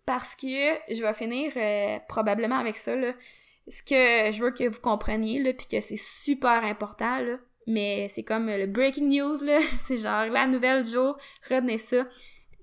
Parce 0.05 0.35
que 0.35 0.73
je 0.93 1.01
vais 1.01 1.13
finir 1.13 1.53
euh, 1.55 1.97
probablement 2.07 2.57
avec 2.57 2.75
ça, 2.75 2.95
là. 2.95 3.13
Ce 3.69 3.81
que 3.81 4.29
je 4.29 4.43
veux 4.43 4.51
que 4.51 4.67
vous 4.67 4.81
compreniez, 4.81 5.41
là, 5.41 5.53
puis 5.53 5.65
que 5.65 5.79
c'est 5.79 5.97
super 5.97 6.65
important, 6.65 7.19
là, 7.19 7.37
mais 7.67 8.07
c'est 8.09 8.23
comme 8.23 8.47
le 8.47 8.65
breaking 8.67 9.09
news, 9.09 9.43
là. 9.43 9.59
c'est 9.85 9.97
genre 9.97 10.25
la 10.25 10.47
nouvelle 10.47 10.83
du 10.83 10.91
jour. 10.91 11.17
Retenez 11.49 11.77
ça. 11.77 12.05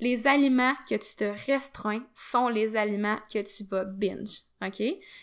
Les 0.01 0.27
aliments 0.27 0.75
que 0.89 0.95
tu 0.95 1.15
te 1.15 1.25
restreins 1.47 2.03
sont 2.15 2.49
les 2.49 2.75
aliments 2.75 3.19
que 3.31 3.41
tu 3.41 3.65
vas 3.65 3.85
binge. 3.85 4.41
OK? 4.65 4.83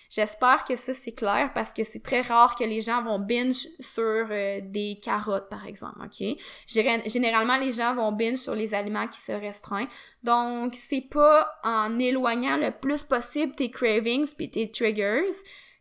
J'espère 0.10 0.66
que 0.66 0.76
ça 0.76 0.94
c'est 0.94 1.12
clair 1.12 1.52
parce 1.54 1.74
que 1.74 1.84
c'est 1.84 2.02
très 2.02 2.22
rare 2.22 2.56
que 2.56 2.64
les 2.64 2.82
gens 2.82 3.04
vont 3.04 3.20
binge 3.20 3.68
sur 3.80 4.04
euh, 4.04 4.60
des 4.64 5.00
carottes, 5.02 5.50
par 5.50 5.66
exemple. 5.66 5.98
OK? 6.04 6.38
Généralement, 6.68 7.58
les 7.58 7.72
gens 7.72 7.96
vont 7.96 8.12
binge 8.12 8.38
sur 8.38 8.56
les 8.56 8.74
aliments 8.74 9.08
qui 9.08 9.20
se 9.20 9.32
restreignent. 9.32 9.90
Donc, 10.24 10.76
c'est 10.76 11.08
pas 11.10 11.52
en 11.64 11.98
éloignant 12.00 12.58
le 12.58 12.72
plus 12.72 13.04
possible 13.04 13.56
tes 13.56 13.72
cravings 13.72 14.28
puis 14.36 14.50
tes 14.50 14.70
triggers 14.72 15.34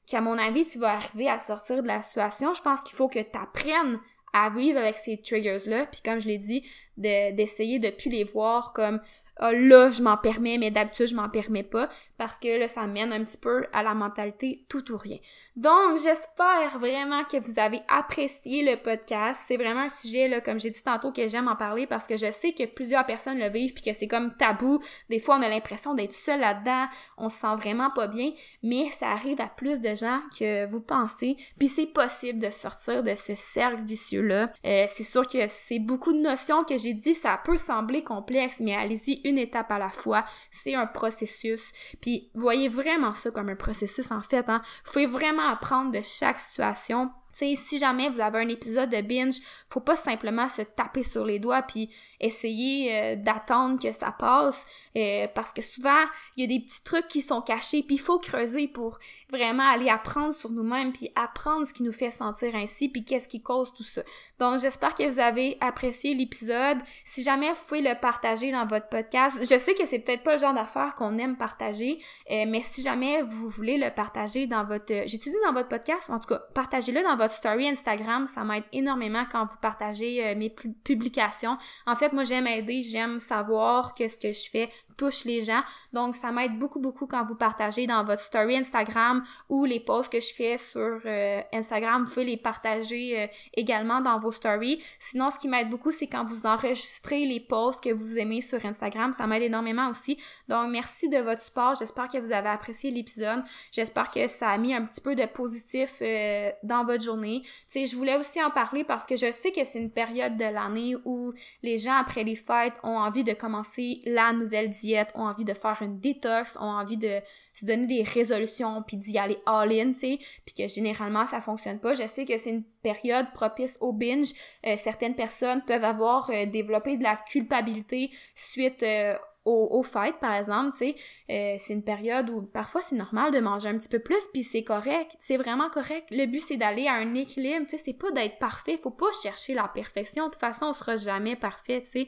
qu'à 0.06 0.20
mon 0.20 0.38
avis, 0.38 0.66
tu 0.66 0.78
vas 0.78 0.94
arriver 0.94 1.28
à 1.28 1.38
sortir 1.38 1.82
de 1.82 1.88
la 1.88 2.02
situation. 2.02 2.54
Je 2.54 2.62
pense 2.62 2.80
qu'il 2.80 2.96
faut 2.96 3.08
que 3.08 3.18
tu 3.18 3.38
apprennes 3.38 3.98
à 4.32 4.50
vivre 4.50 4.78
avec 4.78 4.94
ces 4.96 5.20
triggers-là, 5.20 5.86
puis 5.86 6.00
comme 6.04 6.20
je 6.20 6.26
l'ai 6.26 6.38
dit, 6.38 6.62
d'essayer 6.96 7.78
de, 7.78 7.88
de 7.88 7.94
plus 7.94 8.10
les 8.10 8.24
voir 8.24 8.72
comme 8.72 9.00
ah, 9.38 9.52
là, 9.52 9.90
je 9.90 10.02
m'en 10.02 10.16
permets, 10.16 10.56
mais 10.56 10.70
d'habitude, 10.70 11.08
je 11.08 11.14
m'en 11.14 11.28
permets 11.28 11.62
pas, 11.62 11.90
parce 12.16 12.38
que 12.38 12.58
là, 12.58 12.68
ça 12.68 12.86
mène 12.86 13.12
un 13.12 13.22
petit 13.22 13.36
peu 13.36 13.66
à 13.72 13.82
la 13.82 13.94
mentalité 13.94 14.64
tout 14.68 14.92
ou 14.92 14.96
rien. 14.96 15.18
Donc, 15.56 15.98
j'espère 16.02 16.78
vraiment 16.78 17.24
que 17.24 17.38
vous 17.38 17.58
avez 17.58 17.80
apprécié 17.88 18.62
le 18.62 18.76
podcast. 18.76 19.40
C'est 19.48 19.56
vraiment 19.56 19.80
un 19.80 19.88
sujet, 19.88 20.28
là, 20.28 20.42
comme 20.42 20.60
j'ai 20.60 20.68
dit 20.68 20.82
tantôt, 20.82 21.12
que 21.12 21.26
j'aime 21.28 21.48
en 21.48 21.56
parler 21.56 21.86
parce 21.86 22.06
que 22.06 22.18
je 22.18 22.30
sais 22.30 22.52
que 22.52 22.66
plusieurs 22.66 23.06
personnes 23.06 23.38
le 23.38 23.48
vivent 23.48 23.72
puis 23.72 23.82
que 23.82 23.98
c'est 23.98 24.06
comme 24.06 24.36
tabou. 24.36 24.82
Des 25.08 25.18
fois, 25.18 25.38
on 25.38 25.42
a 25.42 25.48
l'impression 25.48 25.94
d'être 25.94 26.12
seul 26.12 26.40
là-dedans. 26.40 26.88
On 27.16 27.30
se 27.30 27.38
sent 27.38 27.56
vraiment 27.56 27.90
pas 27.90 28.06
bien, 28.06 28.32
mais 28.62 28.90
ça 28.90 29.08
arrive 29.08 29.40
à 29.40 29.48
plus 29.48 29.80
de 29.80 29.94
gens 29.94 30.20
que 30.38 30.66
vous 30.66 30.82
pensez. 30.82 31.36
Puis 31.58 31.68
c'est 31.68 31.86
possible 31.86 32.38
de 32.38 32.50
sortir 32.50 33.02
de 33.02 33.14
ce 33.14 33.34
cercle 33.34 33.82
vicieux-là. 33.82 34.52
Euh, 34.66 34.84
c'est 34.88 35.04
sûr 35.04 35.26
que 35.26 35.46
c'est 35.46 35.78
beaucoup 35.78 36.12
de 36.12 36.20
notions 36.20 36.64
que 36.64 36.76
j'ai 36.76 36.92
dit. 36.92 37.14
Ça 37.14 37.40
peut 37.42 37.56
sembler 37.56 38.04
complexe, 38.04 38.60
mais 38.60 38.74
allez-y 38.74 39.22
une 39.26 39.38
étape 39.38 39.72
à 39.72 39.78
la 39.78 39.88
fois. 39.88 40.26
C'est 40.50 40.74
un 40.74 40.86
processus. 40.86 41.72
Puis 42.02 42.30
voyez 42.34 42.68
vraiment 42.68 43.14
ça 43.14 43.30
comme 43.30 43.48
un 43.48 43.56
processus 43.56 44.10
en 44.10 44.20
fait. 44.20 44.50
Hein. 44.50 44.60
Vraiment 45.06 45.45
apprendre 45.50 45.92
de 45.92 46.00
chaque 46.00 46.38
situation. 46.38 47.10
si 47.32 47.78
jamais 47.78 48.08
vous 48.08 48.20
avez 48.20 48.40
un 48.40 48.48
épisode 48.48 48.90
de 48.90 49.00
binge, 49.02 49.36
faut 49.68 49.80
pas 49.80 49.96
simplement 49.96 50.48
se 50.48 50.62
taper 50.62 51.02
sur 51.02 51.24
les 51.24 51.38
doigts 51.38 51.62
puis 51.62 51.90
essayer 52.20 52.94
euh, 52.94 53.16
d'attendre 53.16 53.80
que 53.80 53.92
ça 53.92 54.12
passe 54.12 54.66
euh, 54.96 55.26
parce 55.34 55.52
que 55.52 55.62
souvent 55.62 56.04
il 56.36 56.42
y 56.42 56.44
a 56.44 56.58
des 56.58 56.64
petits 56.64 56.82
trucs 56.82 57.08
qui 57.08 57.20
sont 57.20 57.40
cachés 57.40 57.82
puis 57.82 57.96
il 57.96 58.00
faut 58.00 58.18
creuser 58.18 58.68
pour 58.68 58.98
vraiment 59.30 59.68
aller 59.68 59.90
apprendre 59.90 60.34
sur 60.34 60.50
nous-mêmes 60.50 60.92
puis 60.92 61.10
apprendre 61.14 61.66
ce 61.66 61.74
qui 61.74 61.82
nous 61.82 61.92
fait 61.92 62.10
sentir 62.10 62.54
ainsi 62.54 62.88
puis 62.88 63.04
qu'est-ce 63.04 63.28
qui 63.28 63.42
cause 63.42 63.72
tout 63.74 63.82
ça. 63.82 64.02
Donc 64.38 64.60
j'espère 64.60 64.94
que 64.94 65.08
vous 65.08 65.18
avez 65.18 65.58
apprécié 65.60 66.14
l'épisode. 66.14 66.78
Si 67.04 67.22
jamais 67.22 67.50
vous 67.50 67.58
pouvez 67.68 67.82
le 67.82 67.98
partager 68.00 68.52
dans 68.52 68.66
votre 68.66 68.88
podcast, 68.88 69.38
je 69.40 69.58
sais 69.58 69.74
que 69.74 69.86
c'est 69.86 69.98
peut-être 69.98 70.22
pas 70.22 70.34
le 70.34 70.38
genre 70.38 70.54
d'affaire 70.54 70.94
qu'on 70.94 71.18
aime 71.18 71.36
partager, 71.36 71.98
euh, 72.30 72.44
mais 72.46 72.60
si 72.60 72.82
jamais 72.82 73.22
vous 73.22 73.48
voulez 73.48 73.76
le 73.76 73.90
partager 73.90 74.46
dans 74.46 74.64
votre 74.64 74.86
dit 74.86 75.32
dans 75.44 75.52
votre 75.52 75.68
podcast, 75.68 76.10
en 76.10 76.18
tout 76.18 76.28
cas, 76.28 76.40
partagez-le 76.54 77.02
dans 77.02 77.16
votre 77.16 77.34
story 77.34 77.68
Instagram, 77.68 78.26
ça 78.26 78.44
m'aide 78.44 78.64
énormément 78.72 79.24
quand 79.30 79.46
vous 79.46 79.56
partagez 79.60 80.34
mes 80.34 80.50
publications. 80.50 81.58
En 81.86 81.96
fait, 81.96 82.05
moi, 82.12 82.24
j'aime 82.24 82.46
aider, 82.46 82.82
j'aime 82.82 83.20
savoir 83.20 83.94
que 83.94 84.08
ce 84.08 84.18
que 84.18 84.32
je 84.32 84.48
fais 84.50 84.70
touche 84.96 85.24
les 85.24 85.42
gens. 85.42 85.62
Donc, 85.92 86.14
ça 86.14 86.32
m'aide 86.32 86.58
beaucoup, 86.58 86.80
beaucoup 86.80 87.06
quand 87.06 87.24
vous 87.24 87.36
partagez 87.36 87.86
dans 87.86 88.04
votre 88.04 88.22
story 88.22 88.56
Instagram 88.56 89.24
ou 89.48 89.64
les 89.64 89.80
posts 89.80 90.12
que 90.12 90.20
je 90.20 90.32
fais 90.34 90.56
sur 90.56 91.00
euh, 91.04 91.40
Instagram. 91.52 92.04
Vous 92.04 92.10
pouvez 92.10 92.26
les 92.26 92.36
partager 92.36 93.22
euh, 93.22 93.26
également 93.54 94.00
dans 94.00 94.16
vos 94.16 94.32
stories. 94.32 94.82
Sinon, 94.98 95.30
ce 95.30 95.38
qui 95.38 95.48
m'aide 95.48 95.70
beaucoup, 95.70 95.90
c'est 95.90 96.06
quand 96.06 96.24
vous 96.24 96.46
enregistrez 96.46 97.24
les 97.26 97.40
posts 97.40 97.82
que 97.82 97.92
vous 97.92 98.18
aimez 98.18 98.40
sur 98.40 98.64
Instagram. 98.64 99.12
Ça 99.12 99.26
m'aide 99.26 99.42
énormément 99.42 99.88
aussi. 99.90 100.18
Donc, 100.48 100.70
merci 100.70 101.08
de 101.08 101.18
votre 101.18 101.42
support. 101.42 101.74
J'espère 101.74 102.08
que 102.08 102.18
vous 102.18 102.32
avez 102.32 102.48
apprécié 102.48 102.90
l'épisode. 102.90 103.42
J'espère 103.72 104.10
que 104.10 104.26
ça 104.28 104.50
a 104.50 104.58
mis 104.58 104.74
un 104.74 104.84
petit 104.84 105.00
peu 105.00 105.14
de 105.14 105.26
positif 105.26 105.96
euh, 106.02 106.50
dans 106.62 106.84
votre 106.84 107.02
journée. 107.02 107.42
Tu 107.42 107.50
sais, 107.68 107.86
je 107.86 107.96
voulais 107.96 108.16
aussi 108.16 108.42
en 108.42 108.50
parler 108.50 108.84
parce 108.84 109.06
que 109.06 109.16
je 109.16 109.30
sais 109.32 109.52
que 109.52 109.64
c'est 109.64 109.80
une 109.80 109.90
période 109.90 110.36
de 110.36 110.44
l'année 110.44 110.96
où 111.04 111.32
les 111.62 111.78
gens, 111.78 111.96
après 111.96 112.24
les 112.24 112.36
fêtes, 112.36 112.74
ont 112.82 112.98
envie 112.98 113.24
de 113.24 113.32
commencer 113.32 114.00
la 114.04 114.32
nouvelle 114.32 114.70
diète, 114.70 114.85
ont 115.14 115.26
envie 115.26 115.44
de 115.44 115.54
faire 115.54 115.78
une 115.80 115.98
détox, 115.98 116.56
ont 116.56 116.70
envie 116.70 116.96
de 116.96 117.20
se 117.52 117.64
donner 117.64 117.86
des 117.86 118.02
résolutions 118.02 118.82
puis 118.82 118.96
d'y 118.96 119.18
aller 119.18 119.38
all-in, 119.46 119.92
tu 119.92 119.98
sais, 119.98 120.18
puis 120.44 120.54
que 120.54 120.66
généralement 120.68 121.26
ça 121.26 121.40
fonctionne 121.40 121.78
pas. 121.78 121.94
Je 121.94 122.06
sais 122.06 122.24
que 122.24 122.36
c'est 122.36 122.50
une 122.50 122.64
période 122.82 123.26
propice 123.32 123.78
au 123.80 123.92
binge. 123.92 124.32
Euh, 124.66 124.76
certaines 124.76 125.14
personnes 125.14 125.62
peuvent 125.62 125.84
avoir 125.84 126.30
euh, 126.30 126.46
développé 126.46 126.96
de 126.96 127.02
la 127.02 127.16
culpabilité 127.16 128.10
suite 128.34 128.82
euh, 128.82 129.14
au, 129.46 129.78
au 129.78 129.82
fêtes, 129.82 130.18
par 130.20 130.34
exemple, 130.34 130.72
tu 130.76 130.78
sais, 130.78 130.96
euh, 131.30 131.56
c'est 131.58 131.72
une 131.72 131.84
période 131.84 132.28
où 132.28 132.42
parfois 132.42 132.82
c'est 132.82 132.96
normal 132.96 133.30
de 133.30 133.38
manger 133.38 133.68
un 133.68 133.78
petit 133.78 133.88
peu 133.88 134.00
plus, 134.00 134.20
puis 134.32 134.42
c'est 134.42 134.64
correct, 134.64 135.16
c'est 135.20 135.36
vraiment 135.36 135.70
correct. 135.70 136.08
Le 136.10 136.26
but 136.26 136.42
c'est 136.42 136.56
d'aller 136.56 136.86
à 136.88 136.94
un 136.94 137.14
équilibre, 137.14 137.64
tu 137.64 137.76
sais, 137.76 137.82
c'est 137.84 137.98
pas 137.98 138.10
d'être 138.10 138.38
parfait, 138.38 138.76
faut 138.76 138.90
pas 138.90 139.06
chercher 139.22 139.54
la 139.54 139.68
perfection. 139.68 140.26
De 140.26 140.30
toute 140.30 140.40
façon, 140.40 140.66
on 140.66 140.72
sera 140.72 140.96
jamais 140.96 141.36
parfait, 141.36 141.80
tu 141.82 141.90
sais. 141.90 142.06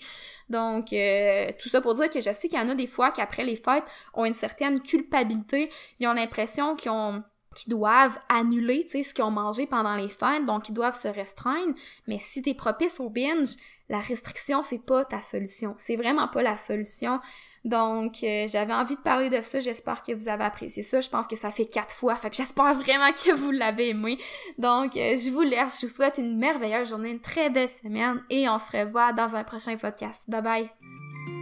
Donc 0.50 0.92
euh, 0.92 1.50
tout 1.58 1.68
ça 1.68 1.80
pour 1.80 1.94
dire 1.94 2.10
que 2.10 2.20
je 2.20 2.32
sais 2.32 2.48
qu'il 2.48 2.58
y 2.58 2.62
en 2.62 2.68
a 2.68 2.74
des 2.74 2.88
fois 2.88 3.12
qu'après 3.12 3.44
les 3.44 3.56
fêtes 3.56 3.84
ont 4.14 4.24
une 4.24 4.34
certaine 4.34 4.80
culpabilité, 4.80 5.70
ils 6.00 6.08
ont 6.08 6.14
l'impression 6.14 6.74
qu'ils 6.74 6.90
ont 6.90 7.22
qui 7.58 7.68
doivent 7.68 8.18
annuler, 8.28 8.84
tu 8.84 8.90
sais, 8.90 9.02
ce 9.02 9.12
qu'ils 9.12 9.24
ont 9.24 9.32
mangé 9.32 9.66
pendant 9.66 9.96
les 9.96 10.08
fêtes, 10.08 10.44
donc 10.44 10.68
ils 10.68 10.72
doivent 10.72 10.98
se 10.98 11.08
restreindre. 11.08 11.74
Mais 12.06 12.18
si 12.20 12.40
t'es 12.40 12.54
propice 12.54 13.00
au 13.00 13.10
binge, 13.10 13.56
la 13.88 13.98
restriction, 13.98 14.62
c'est 14.62 14.78
pas 14.78 15.04
ta 15.04 15.20
solution. 15.20 15.74
C'est 15.76 15.96
vraiment 15.96 16.28
pas 16.28 16.42
la 16.42 16.56
solution. 16.56 17.18
Donc, 17.64 18.22
euh, 18.22 18.46
j'avais 18.46 18.72
envie 18.72 18.94
de 18.94 19.00
parler 19.00 19.28
de 19.28 19.40
ça. 19.40 19.58
J'espère 19.58 20.02
que 20.02 20.12
vous 20.12 20.28
avez 20.28 20.44
apprécié 20.44 20.84
ça. 20.84 21.00
Je 21.00 21.10
pense 21.10 21.26
que 21.26 21.34
ça 21.34 21.50
fait 21.50 21.66
quatre 21.66 21.94
fois. 21.94 22.14
Fait 22.14 22.30
que 22.30 22.36
j'espère 22.36 22.74
vraiment 22.76 23.12
que 23.12 23.34
vous 23.34 23.50
l'avez 23.50 23.88
aimé. 23.88 24.18
Donc, 24.56 24.96
euh, 24.96 25.16
je 25.16 25.30
vous 25.30 25.42
laisse. 25.42 25.80
Je 25.80 25.86
vous 25.86 25.92
souhaite 25.92 26.18
une 26.18 26.38
merveilleuse 26.38 26.90
journée, 26.90 27.10
une 27.10 27.20
très 27.20 27.50
belle 27.50 27.68
semaine 27.68 28.22
et 28.30 28.48
on 28.48 28.60
se 28.60 28.76
revoit 28.76 29.12
dans 29.12 29.34
un 29.34 29.42
prochain 29.42 29.76
podcast. 29.76 30.22
Bye 30.28 30.42
bye! 30.42 31.37